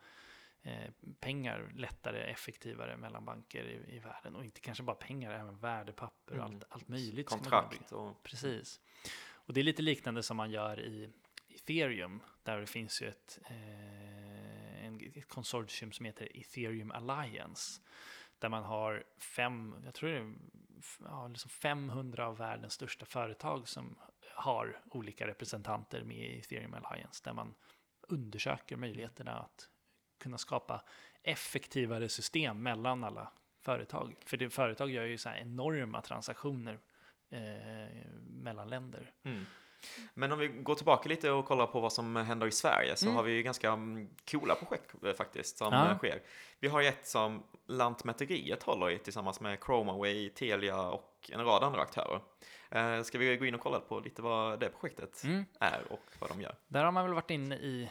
eh, 0.63 0.91
pengar 1.21 1.73
lättare, 1.75 2.21
effektivare 2.31 2.97
mellan 2.97 3.25
banker 3.25 3.65
i, 3.65 3.97
i 3.97 3.99
världen. 3.99 4.37
Och 4.37 4.45
inte 4.45 4.61
kanske 4.61 4.83
bara 4.85 4.97
pengar, 4.97 5.33
även 5.33 5.59
värdepapper 5.59 6.39
och 6.39 6.45
Mm. 6.45 6.55
allt, 6.55 6.65
allt 6.69 6.89
möjligt. 6.89 7.29
Kontrakt 7.29 7.93
och... 7.93 8.23
Precis. 8.23 8.81
Och 9.47 9.55
det 9.55 9.61
är 9.61 9.65
lite 9.65 9.83
liknande 9.83 10.23
som 10.23 10.37
man 10.37 10.51
gör 10.51 10.81
i 10.81 11.11
Ethereum, 11.49 12.21
där 12.43 12.61
det 12.61 12.67
finns 12.67 13.03
ju 13.03 13.09
ett, 13.09 13.39
eh, 13.45 14.04
ett 15.15 15.29
konsortium 15.29 15.93
som 15.93 16.07
heter 16.07 16.37
Ethereum 16.37 16.91
Alliance, 16.91 17.81
där 18.39 18.49
man 18.49 18.65
har 18.65 19.05
fem, 19.19 19.75
jag 19.85 19.95
tror 19.95 20.11
det 20.11 20.17
är 20.17 20.35
ja, 21.05 21.29
liksom 21.29 21.51
500 21.51 22.27
av 22.27 22.37
världens 22.37 22.73
största 22.73 23.07
företag 23.07 23.69
som 23.69 23.99
har 24.35 24.81
olika 24.91 25.27
representanter 25.27 26.03
med 26.03 26.17
i 26.17 26.39
Ethereum 26.39 26.75
Alliance, 26.75 27.25
där 27.25 27.33
man 27.33 27.55
undersöker 28.01 28.77
möjligheterna 28.77 29.39
att 29.39 29.69
kunna 30.19 30.39
skapa 30.39 30.83
effektivare 31.23 32.09
system 32.09 32.63
mellan 32.63 33.05
alla 33.05 33.33
företag. 33.61 34.17
För 34.27 34.37
det, 34.37 34.51
företag 34.51 34.91
gör 34.91 35.05
ju 35.05 35.19
så 35.19 35.29
här 35.29 35.37
enorma 35.37 36.03
transaktioner 36.03 36.79
eh, 37.31 38.07
mellan 38.21 38.69
länder. 38.69 39.13
Mm. 39.23 39.45
Men 40.15 40.33
om 40.33 40.39
vi 40.39 40.49
går 40.49 40.75
tillbaka 40.75 41.09
lite 41.09 41.31
och 41.31 41.45
kollar 41.47 41.67
på 41.67 41.81
vad 41.81 41.93
som 41.93 42.17
händer 42.17 42.47
i 42.47 42.51
Sverige 42.51 42.97
så 42.97 43.07
Mm. 43.07 43.17
har 43.17 43.23
vi 43.23 43.33
ju 43.33 43.43
ganska 43.43 43.71
mm, 43.73 44.09
coola 44.31 44.55
projekt 44.55 44.95
eh, 45.05 45.13
faktiskt 45.13 45.59
som 45.59 45.73
Ja. 45.73 45.91
eh, 45.91 45.99
sker. 45.99 46.23
Vi 46.61 46.69
har 46.69 46.81
ju 46.81 46.89
ett 46.89 47.07
som 47.07 47.43
Lantmäteriet 47.67 48.63
håller 48.63 48.91
i 48.91 48.99
tillsammans 48.99 49.41
med 49.41 49.59
Chromaway, 49.65 50.31
Telia 50.31 50.91
och 50.91 51.31
en 51.33 51.45
rad 51.45 51.63
andra 51.63 51.81
aktörer. 51.83 52.21
Eh, 52.71 53.03
ska 53.03 53.19
vi 53.19 53.37
gå 53.37 53.45
in 53.47 53.55
och 53.55 53.61
kolla 53.61 53.81
på 53.81 54.01
lite 54.01 54.23
vad 54.23 54.61
det 54.61 54.69
projektet 54.81 55.25
Mm. 55.25 55.45
är 55.61 55.93
och 55.93 56.01
vad 56.19 56.31
de 56.31 56.41
gör? 56.41 56.55
Där 56.69 56.85
har 56.85 56.93
man 56.93 57.05
väl 57.05 57.15
varit 57.15 57.31
inne 57.31 57.55
i, 57.57 57.91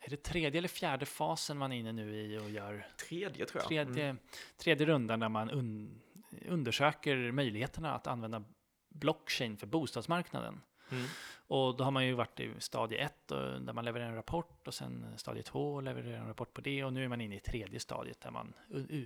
är 0.00 0.10
det 0.10 0.22
tredje 0.22 0.58
eller 0.58 0.68
fjärde 0.68 1.06
fasen 1.06 1.58
man 1.58 1.72
är 1.72 1.76
inne 1.76 1.92
nu 1.92 2.16
i 2.16 2.38
och 2.38 2.50
gör 2.50 2.86
Tredje 3.08 3.46
tror 3.46 3.60
jag. 3.62 3.68
tredje, 3.68 4.04
Mm. 4.04 4.18
tredje 4.56 4.86
rundan 4.86 5.20
där 5.20 5.28
man 5.28 5.50
un, 5.50 6.00
undersöker 6.48 7.32
möjligheterna 7.32 7.94
att 7.94 8.06
använda 8.06 8.44
blockchain 8.88 9.56
för 9.56 9.66
bostadsmarknaden. 9.66 10.60
Mm. 10.90 11.04
Och 11.46 11.76
då 11.76 11.84
har 11.84 11.90
man 11.90 12.06
ju 12.06 12.12
varit 12.14 12.40
i 12.40 12.50
stadie 12.58 12.98
ett 12.98 13.30
och- 13.30 13.60
där 13.62 13.72
man 13.72 13.84
levererar 13.84 14.08
en 14.08 14.14
rapport 14.14 14.68
och 14.68 14.74
sen 14.74 15.18
stadie 15.18 15.42
två 15.42 15.74
och 15.74 15.82
levererar 15.82 16.18
en 16.20 16.26
rapport 16.26 16.52
på 16.54 16.60
det 16.60 16.84
och 16.84 16.92
nu 16.92 17.04
är 17.04 17.08
man 17.08 17.20
inne 17.20 17.36
i 17.36 17.40
tredje 17.40 17.80
stadiet 17.80 18.20
där 18.20 18.30
man 18.30 18.52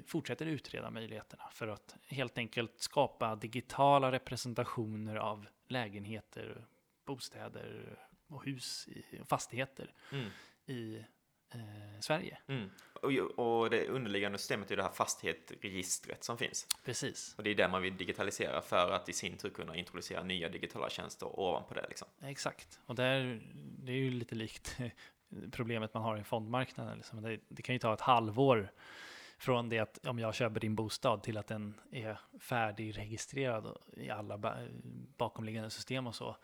fortsätter 0.07 0.47
utreda 0.47 0.91
möjligheterna 0.91 1.45
för 1.53 1.69
att 1.69 1.97
helt 2.09 2.39
enkelt 2.39 2.73
skapa 2.81 3.37
digitala 3.37 4.13
representationer 4.13 5.17
av 5.17 5.47
lägenheter 5.69 6.67
bostäder 7.05 7.99
och 8.27 8.45
hus, 8.45 8.89
och 9.21 9.29
fastigheter 9.29 9.93
Mm. 10.13 10.29
i 10.67 11.05
eh, 11.55 12.01
Sverige. 12.01 12.39
Mm. 12.47 12.71
Och, 12.95 13.13
och 13.39 13.71
det 13.71 13.89
underliggande 13.89 14.39
systemet 14.39 14.71
är 14.71 14.77
det 14.77 14.83
här 14.83 14.91
fastighetsregistret 14.91 16.25
som 16.25 16.39
finns. 16.39 16.67
Precis, 16.85 17.35
Och 17.39 17.45
det 17.45 17.51
är 17.51 17.55
det 17.55 17.69
man 17.69 17.83
vill 17.83 17.97
digitalisera 17.97 18.61
för 18.61 18.91
att 18.91 19.09
i 19.09 19.13
sin 19.13 19.37
tur 19.37 19.51
kunna 19.51 19.77
introducera 19.77 20.23
nya 20.23 20.49
digitala 20.49 20.91
tjänster 20.91 21.41
ovanpå 21.41 21.75
det. 21.75 21.87
Liksom. 21.89 22.09
exakt. 22.23 22.81
Och 22.87 22.95
där, 22.95 23.43
det 23.55 23.93
är 23.93 23.97
ju 23.97 24.11
lite 24.11 24.35
likt 24.35 24.77
problemet 25.53 25.95
man 25.95 26.03
har 26.03 26.17
i 26.17 26.25
fondmarknaden. 26.25 26.97
Liksom. 26.97 27.23
Det, 27.23 27.41
det 27.49 27.63
kan 27.63 27.75
ju 27.75 27.79
ta 27.79 27.95
ett 27.95 28.01
halvår 28.01 28.73
från 29.39 29.69
det 29.69 29.79
att 29.79 30.07
om 30.07 30.19
jag 30.19 30.35
köper 30.35 30.61
din 30.61 30.75
bostad 30.75 31.23
till 31.23 31.37
att 31.37 31.47
den 31.47 31.75
är 31.93 32.21
färdigregistrerad 32.41 33.77
i 33.97 34.11
alla 34.11 34.39
ba 34.39 34.55
bakomliggande 35.17 35.71
system 35.71 36.07
och 36.07 36.15
så. 36.15 36.37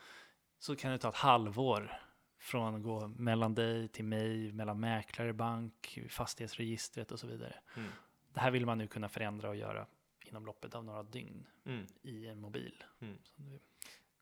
Så 0.58 0.76
kan 0.76 0.92
det 0.92 0.98
ta 0.98 1.08
ett 1.08 1.14
halvår 1.14 2.00
från 2.40 2.74
att 2.74 2.82
gå 2.82 3.08
mellan 3.08 3.54
dig 3.54 3.88
till 3.88 4.04
mig, 4.04 4.52
mellan 4.52 4.80
mäklare, 4.80 5.32
bank, 5.32 5.98
fastighetsregistret 6.08 7.12
och 7.12 7.20
så 7.20 7.26
vidare. 7.26 7.54
Mm. 7.76 7.90
Det 8.32 8.40
här 8.40 8.50
vill 8.50 8.66
man 8.66 8.78
nu 8.78 8.86
kunna 8.86 9.08
förändra 9.08 9.48
och 9.48 9.56
göra 9.56 9.86
inom 10.26 10.46
loppet 10.46 10.74
av 10.74 10.84
några 10.84 11.02
dygn 11.02 11.46
Mm. 11.64 11.86
i 12.02 12.26
en 12.26 12.40
mobil. 12.40 12.84
Mm. 13.00 13.18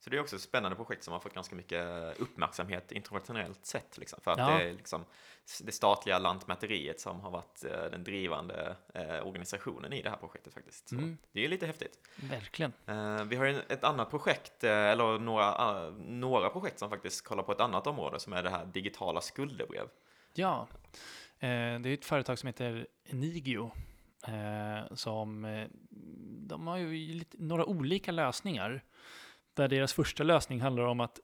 Så 0.08 0.10
det, 0.10 0.16
är 0.18 0.20
också 0.20 0.36
ett 0.36 0.42
spännande 0.42 0.76
projekt 0.76 1.04
som 1.04 1.12
har 1.12 1.20
fått 1.20 1.34
ganska 1.34 1.56
mycket 1.56 1.86
uppmärksamhet 2.20 2.92
internationellt 2.92 3.66
sett. 3.66 3.98
Liksom, 3.98 4.20
för 4.20 4.30
att 4.30 4.38
Ja. 4.38 4.46
det 4.58 4.64
är 4.64 4.72
liksom 4.72 5.04
det 5.62 5.72
statliga 5.72 6.18
Lantmäteriet 6.18 7.00
som 7.00 7.20
har 7.20 7.30
varit 7.30 7.64
eh, 7.64 7.90
den 7.90 8.04
drivande 8.04 8.76
eh, 8.94 9.26
organisationen 9.26 9.92
i 9.92 10.02
det 10.02 10.10
här 10.10 10.16
projektet 10.16 10.54
faktiskt. 10.54 10.88
Så 10.88 10.94
Mm. 10.94 11.18
Det 11.32 11.44
är 11.44 11.48
lite 11.48 11.66
häftigt. 11.66 12.08
verkligen. 12.16 12.72
Eh, 12.86 13.24
vi 13.24 13.36
har 13.36 13.44
ju 13.44 13.60
ett 13.68 13.84
annat 13.84 14.10
projekt, 14.10 14.64
eller 14.64 15.18
några, 15.18 15.54
ah, 15.54 15.90
några 15.98 16.50
projekt 16.50 16.78
som 16.78 16.90
faktiskt 16.90 17.24
kollar 17.24 17.42
på 17.42 17.52
ett 17.52 17.60
annat 17.60 17.86
område 17.86 18.20
som 18.20 18.32
är 18.32 18.42
det 18.42 18.50
här 18.50 18.66
digitala 18.66 19.20
skuldebrev. 19.20 19.88
Ja, 20.34 20.68
det 21.38 21.46
är 21.46 21.86
ett 21.86 22.04
företag 22.04 22.38
som 22.38 22.46
heter 22.46 22.86
Enigio. 23.04 23.70
Som, 24.94 25.66
de 26.48 26.66
har 26.66 26.76
ju 26.76 27.14
lite, 27.14 27.36
några 27.40 27.64
olika 27.64 28.12
lösningar. 28.12 28.82
Där 29.58 29.68
deras 29.68 29.92
första 29.92 30.24
lösning 30.24 30.60
handlar 30.60 30.84
om 30.84 31.00
att 31.00 31.20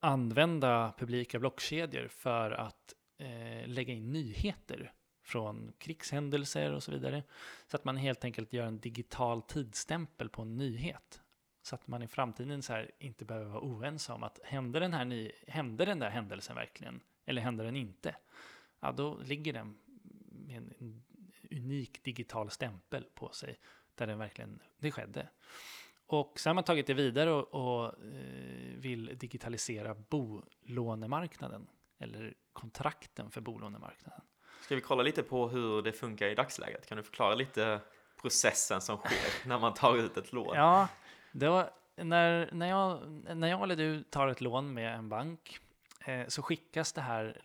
använda 0.00 0.94
publika 0.98 1.38
blockkedjor 1.38 2.08
för 2.08 2.50
att 2.50 2.94
eh, 3.18 3.68
lägga 3.68 3.94
in 3.94 4.12
nyheter 4.12 4.92
från 5.24 5.72
krigshändelser 5.78 6.72
och 6.72 6.82
så 6.82 6.92
vidare. 6.92 7.22
Så 7.66 7.76
att 7.76 7.84
man 7.84 7.96
helt 7.96 8.24
enkelt 8.24 8.52
gör 8.52 8.66
en 8.66 8.80
digital 8.80 9.42
tidsstämpel 9.42 10.28
på 10.28 10.42
en 10.42 10.56
nyhet. 10.56 11.22
Så 11.62 11.74
att 11.74 11.86
man 11.86 12.02
i 12.02 12.08
framtiden 12.08 12.62
så 12.62 12.72
här 12.72 12.90
inte 12.98 13.24
behöver 13.24 13.50
vara 13.50 13.62
oense 13.62 14.12
om 14.12 14.22
att 14.22 14.40
hände 14.44 14.80
den, 14.80 14.92
här 14.92 15.04
ny, 15.04 15.32
hände 15.48 15.84
den 15.84 15.98
där 15.98 16.10
händelsen 16.10 16.56
verkligen? 16.56 17.00
Eller 17.24 17.42
hände 17.42 17.64
den 17.64 17.76
inte? 17.76 18.16
Ja, 18.80 18.92
då 18.92 19.18
ligger 19.18 19.52
den 19.52 19.78
med 20.28 20.56
en, 20.56 20.72
en 20.78 21.02
unik 21.50 22.04
digital 22.04 22.50
stämpel 22.50 23.04
på 23.14 23.28
sig 23.28 23.58
där 23.94 24.06
den 24.06 24.18
verkligen, 24.18 24.62
det 24.78 24.90
skedde. 24.90 25.28
Och 26.12 26.40
sen 26.40 26.50
har 26.50 26.54
man 26.54 26.64
tagit 26.64 26.86
det 26.86 26.94
vidare 26.94 27.30
och, 27.30 27.54
och 27.54 27.84
eh, 27.86 27.92
vill 28.76 29.18
digitalisera 29.18 29.94
bolånemarknaden 29.94 31.66
eller 31.98 32.34
kontrakten 32.52 33.30
för 33.30 33.40
bolånemarknaden. 33.40 34.20
Ska 34.60 34.74
vi 34.74 34.80
kolla 34.80 35.02
lite 35.02 35.22
på 35.22 35.48
hur 35.48 35.82
det 35.82 35.92
funkar 35.92 36.26
i 36.26 36.34
dagsläget? 36.34 36.86
Kan 36.86 36.96
du 36.96 37.02
förklara 37.02 37.34
lite 37.34 37.80
processen 38.22 38.80
som 38.80 38.96
sker 38.96 39.46
när 39.48 39.58
man 39.58 39.74
tar 39.74 39.96
ut 39.96 40.16
ett 40.16 40.32
lån? 40.32 40.56
Ja, 40.56 40.88
då, 41.32 41.70
när, 41.96 42.50
när, 42.52 42.68
jag, 42.68 43.10
när 43.36 43.48
jag 43.48 43.62
eller 43.62 43.76
du 43.76 44.02
tar 44.02 44.28
ett 44.28 44.40
lån 44.40 44.74
med 44.74 44.94
en 44.94 45.08
bank 45.08 45.58
eh, 46.06 46.26
så 46.28 46.42
skickas 46.42 46.92
det 46.92 47.00
här 47.00 47.42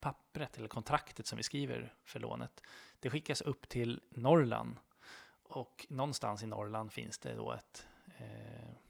pappret 0.00 0.58
eller 0.58 0.68
kontraktet 0.68 1.26
som 1.26 1.36
vi 1.36 1.42
skriver 1.42 1.94
för 2.04 2.20
lånet. 2.20 2.62
Det 3.00 3.10
skickas 3.10 3.40
upp 3.40 3.68
till 3.68 4.00
Norrland 4.10 4.76
och 5.44 5.86
någonstans 5.88 6.42
i 6.42 6.46
Norrland 6.46 6.92
finns 6.92 7.18
det 7.18 7.34
då 7.34 7.52
ett, 7.52 7.86
eh, 8.18 8.24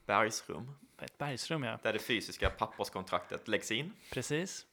Bergsrum, 0.05 0.71
ett 1.01 1.17
bergsrum. 1.17 1.63
Ja. 1.63 1.79
där 1.83 1.93
det 1.93 1.99
fysiska 1.99 2.49
papperskontraktet 2.49 3.47
läggs 3.47 3.71
in. 3.71 3.93
Precis. 4.11 4.65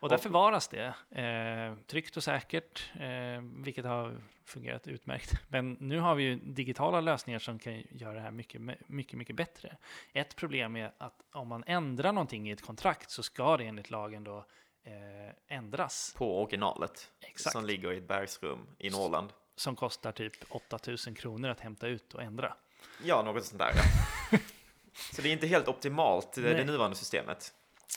Och 0.00 0.08
där 0.08 0.16
Och- 0.16 0.22
förvaras 0.22 0.68
det 0.68 0.94
eh, 1.10 1.74
tryggt 1.86 2.16
och 2.16 2.24
säkert, 2.24 2.90
eh, 3.00 3.42
vilket 3.64 3.84
har 3.84 4.16
fungerat 4.44 4.86
utmärkt. 4.88 5.32
Men 5.48 5.72
nu 5.80 5.98
har 6.00 6.14
vi 6.14 6.22
ju 6.22 6.36
digitala 6.36 7.00
lösningar 7.00 7.38
som 7.38 7.58
kan 7.58 7.82
göra 7.90 8.14
det 8.14 8.20
här 8.20 8.30
mycket, 8.30 8.60
mycket, 8.86 9.18
mycket 9.18 9.36
bättre. 9.36 9.76
Ett 10.12 10.36
problem 10.36 10.76
är 10.76 10.92
att 10.98 11.22
om 11.32 11.48
man 11.48 11.64
ändrar 11.66 12.12
någonting 12.12 12.48
i 12.48 12.52
ett 12.52 12.62
kontrakt 12.66 13.10
så 13.10 13.22
ska 13.22 13.56
det 13.56 13.64
enligt 13.64 13.90
lagen 13.90 14.24
då 14.24 14.38
eh, 14.84 15.56
ändras. 15.56 16.14
på 16.18 16.42
originalet 16.42 17.10
Exakt. 17.20 17.52
som 17.52 17.64
ligger 17.64 17.92
i 17.92 17.96
ett 17.98 18.08
bergsrum 18.08 18.66
i 18.78 18.90
Norrland. 18.90 19.32
Som 19.58 19.76
kostar 19.76 20.12
typ 20.12 20.32
8000 20.48 21.14
kronor 21.14 21.50
att 21.50 21.60
hämta 21.60 21.86
ut 21.86 22.14
och 22.14 22.22
ändra. 22.22 22.56
Ja, 23.04 23.22
något 23.22 23.44
sånt 23.44 23.58
där. 23.58 23.72
Ja. 23.74 24.38
Så 25.14 25.22
det 25.22 25.28
är 25.28 25.32
inte 25.32 25.46
helt 25.46 25.68
optimalt, 25.68 26.32
det, 26.32 26.40
det 26.40 26.54
Nej. 26.54 26.64
nuvarande 26.64 26.96
systemet. 26.96 27.54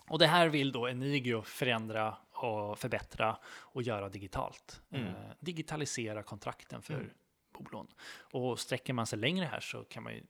Och 0.07 0.19
det 0.19 0.27
här 0.27 0.47
vill 0.47 0.71
då 0.71 0.89
Enigio 0.89 1.41
förändra 1.41 2.17
och 2.31 2.79
förbättra 2.79 3.37
och 3.45 3.81
göra 3.81 4.09
digitalt. 4.09 4.81
Mm. 4.91 5.07
Eh, 5.07 5.13
digitalisera 5.39 6.23
kontrakten 6.23 6.81
för 6.81 6.93
Mm. 6.93 7.09
bolån. 7.51 7.87
Och 8.31 8.59
sträcker 8.59 8.93
man 8.93 9.07
sig 9.07 9.19
längre 9.19 9.45
här 9.45 9.59
så 9.59 9.83
kan 9.83 10.03
man 10.03 10.13
ju 10.13 10.23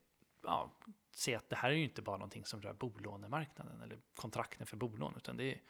ja, 0.43 0.71
se 1.11 1.35
att 1.35 1.49
det 1.49 1.55
här 1.55 1.69
är 1.69 1.73
ju 1.73 1.83
inte 1.83 2.01
bara 2.01 2.17
någonting 2.17 2.45
som 2.45 2.61
rör 2.61 2.73
bolånemarknaden 2.73 3.81
eller 3.81 3.97
kontrakten 4.15 4.67
för 4.67 4.77
bolån, 4.77 5.13
utan 5.17 5.37
det 5.37 5.43
är 5.43 5.61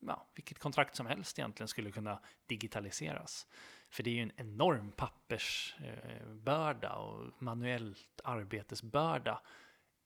ja, 0.00 0.26
vilket 0.34 0.58
kontrakt 0.58 0.96
som 0.96 1.06
helst 1.06 1.38
egentligen 1.38 1.68
skulle 1.68 1.90
kunna 1.92 2.20
digitaliseras. 2.46 3.46
För 3.90 4.02
det 4.02 4.10
är 4.10 4.14
ju 4.14 4.22
en 4.22 4.32
enorm 4.36 4.92
pappersbörda 4.92 6.94
och 6.94 7.42
manuellt 7.42 8.20
arbetesbörda 8.24 9.42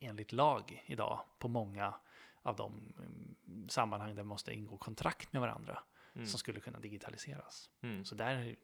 enligt 0.00 0.32
lag 0.32 0.82
idag 0.86 1.24
på 1.38 1.48
många 1.48 1.94
av 2.42 2.56
de 2.56 2.94
mm, 2.98 3.68
sammanhang 3.68 4.08
där 4.08 4.16
det 4.16 4.24
måste 4.24 4.52
ingå 4.52 4.76
kontrakt 4.78 5.32
med 5.32 5.40
varandra 5.42 5.78
Mm. 6.14 6.26
som 6.26 6.38
skulle 6.38 6.60
kunna 6.60 6.80
digitaliseras. 6.80 7.70
Mm. 7.80 8.04
Så 8.04 8.14
där, 8.14 8.56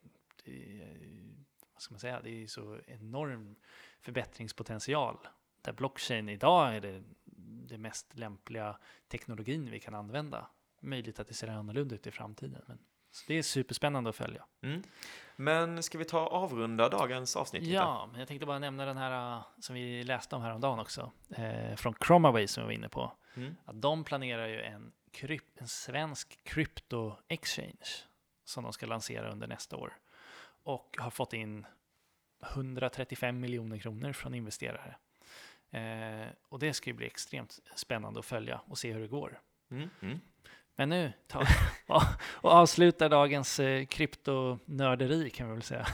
är- 0.45 1.35
vad 1.73 1.83
ska 1.83 1.95
man 1.95 2.01
säga, 2.01 2.21
det 2.21 2.43
är 2.43 2.47
så 2.47 2.79
enorm 2.87 3.57
förbättringspotential. 4.01 5.19
Där 5.63 5.73
blockchain 5.73 6.29
idag 6.29 6.77
är 6.77 6.81
det, 6.81 7.03
det 7.69 7.79
mest 7.79 8.15
lämpliga 8.15 8.79
teknologin 9.09 9.71
vi 9.71 9.81
kan 9.81 9.95
använda. 9.95 10.51
Möjligt 10.81 11.21
att 11.21 11.29
det 11.29 11.35
ser 11.35 11.49
annorlunda 11.49 11.95
ut 11.95 12.07
i 12.07 12.11
framtiden. 12.11 12.63
Men, 12.67 12.79
så 13.11 13.25
det 13.27 13.35
är 13.35 13.43
superspännande 13.43 14.11
att 14.11 14.17
följa. 14.17 14.45
Mm. 14.63 14.83
Men 15.37 15.83
ska 15.83 15.99
vi 15.99 16.05
ta 16.05 16.27
avrunda 16.27 16.89
dagens 16.89 17.37
avsnitt? 17.37 17.63
lite? 17.63 17.75
Ja, 17.75 18.09
men 18.11 18.19
jag 18.19 18.29
tänkte 18.29 18.47
bara 18.47 18.59
nämna 18.59 18.85
den 18.85 18.97
här 18.97 19.37
uh, 19.37 19.43
som 19.61 19.75
vi 19.75 20.05
läste 20.05 20.37
om 20.37 20.43
häromdagen 20.43 20.79
också. 20.79 21.13
Eh, 21.31 21.77
från 21.77 21.95
Chromaway 22.07 22.47
som 22.47 22.63
vi 22.63 22.65
var 22.65 22.73
inne 22.73 22.89
på. 22.89 23.13
Mm. 23.35 23.55
Att 23.65 23.83
de 23.83 24.05
planerar 24.05 24.47
ju 24.47 24.61
en, 24.61 24.93
kryp, 25.11 25.45
en 25.55 25.69
svensk 25.69 26.45
crypto 26.45 27.17
exchange 27.29 28.05
som 28.45 28.65
de 28.65 28.73
ska 28.73 28.87
lansera 28.87 29.33
under 29.33 29.47
nästa 29.47 29.77
år. 29.77 29.93
Och 30.63 30.97
har 30.99 31.11
fått 31.11 31.33
in 31.33 31.67
135 32.43 33.41
miljoner 33.41 33.79
kronor 33.79 34.13
från 34.13 34.35
investerare. 34.35 34.97
Eh, 35.71 36.29
och 36.49 36.59
det 36.59 36.75
ska 36.75 36.91
ju 36.91 36.95
bli 36.95 37.07
extremt 37.07 37.61
spännande 37.75 38.21
att 38.21 38.27
följa 38.27 38.61
och 38.67 38.79
se 38.79 38.93
hur 38.93 39.01
det 39.01 39.09
går. 39.09 39.41
Mm. 39.71 39.91
Mm. 40.01 40.21
Men 40.79 40.89
nu 40.89 41.13
tar 41.27 41.41
vi 41.41 41.47
och, 42.43 42.51
avslutar 42.51 43.09
dagens 43.09 43.61
eh, 43.61 43.87
kryptonörderi 43.87 45.31
kan 45.31 45.49
vi 45.49 45.55
väl 45.55 45.63
säga. 45.63 45.87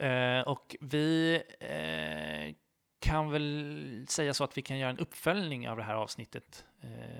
eh, 0.40 0.48
och 0.48 0.76
vi 0.80 1.42
eh, 1.60 2.54
kan 3.00 3.30
väl 3.30 4.06
säga 4.08 4.34
så 4.34 4.44
att 4.44 4.58
vi 4.58 4.62
kan 4.62 4.78
göra 4.78 4.90
en 4.90 4.98
uppföljning 4.98 5.68
av 5.68 5.76
det 5.76 5.82
här 5.82 5.94
avsnittet 5.94 6.64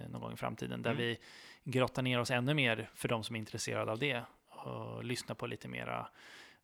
någon 0.08 0.20
gång 0.20 0.32
i 0.32 0.36
framtiden 0.36 0.82
där 0.82 0.90
Mm. 0.90 1.02
vi 1.02 1.18
grottar 1.64 2.02
ner 2.02 2.20
oss 2.20 2.30
ännu 2.30 2.54
mer 2.54 2.90
för 2.94 3.08
de 3.08 3.24
som 3.24 3.36
är 3.36 3.40
intresserade 3.40 3.92
av 3.92 3.98
det 3.98 4.22
och 4.48 5.04
lyssnar 5.04 5.34
på 5.34 5.46
lite 5.46 5.68
mera. 5.68 6.08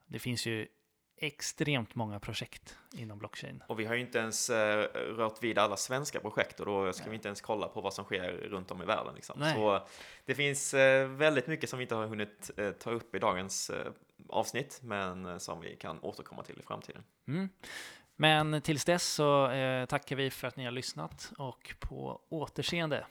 Det 0.06 0.18
finns 0.18 0.46
ju 0.46 0.68
extremt 1.16 1.94
många 1.94 2.20
projekt 2.20 2.78
inom 2.94 3.18
blockchain. 3.18 3.62
Och 3.66 3.80
vi 3.80 3.84
har 3.84 3.94
ju 3.94 4.00
inte 4.00 4.18
ens 4.18 4.50
eh, 4.50 4.88
rört 4.94 5.42
vid 5.42 5.58
alla 5.58 5.76
svenska 5.76 6.20
projekt 6.20 6.60
och 6.60 6.66
då 6.66 6.92
ska 6.92 7.10
vi 7.10 7.14
inte 7.16 7.28
ens 7.28 7.40
kolla 7.40 7.68
på 7.68 7.80
vad 7.80 7.94
som 7.94 8.04
sker 8.04 8.32
runt 8.32 8.70
om 8.70 8.82
i 8.82 8.84
världen. 8.84 9.14
Liksom. 9.14 9.40
Nej. 9.40 9.54
Så 9.54 9.86
det 10.24 10.34
finns 10.34 10.74
eh, 10.74 11.08
väldigt 11.08 11.46
mycket 11.46 11.70
som 11.70 11.78
vi 11.78 11.82
inte 11.82 11.94
har 11.94 12.06
hunnit 12.06 12.50
eh, 12.56 12.70
ta 12.70 12.90
upp 12.90 13.14
i 13.14 13.18
dagens 13.18 13.70
eh, 13.70 13.92
avsnitt, 14.28 14.80
men 14.82 15.26
eh, 15.26 15.38
som 15.38 15.60
vi 15.60 15.76
kan 15.76 15.98
återkomma 16.00 16.42
till 16.42 16.58
i 16.60 16.62
framtiden. 16.62 17.04
Mm. 17.28 17.48
Men 18.16 18.62
tills 18.62 18.84
dess 18.84 19.06
så 19.12 19.50
eh, 19.50 19.86
tackar 19.86 20.16
vi 20.16 20.30
för 20.30 20.48
att 20.48 20.56
ni 20.56 20.64
har 20.64 20.72
lyssnat 20.72 21.32
och 21.38 21.74
på 21.80 22.20
återseende. 22.28 23.06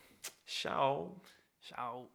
Ciao! 0.45 1.19
Ciao! 1.61 2.09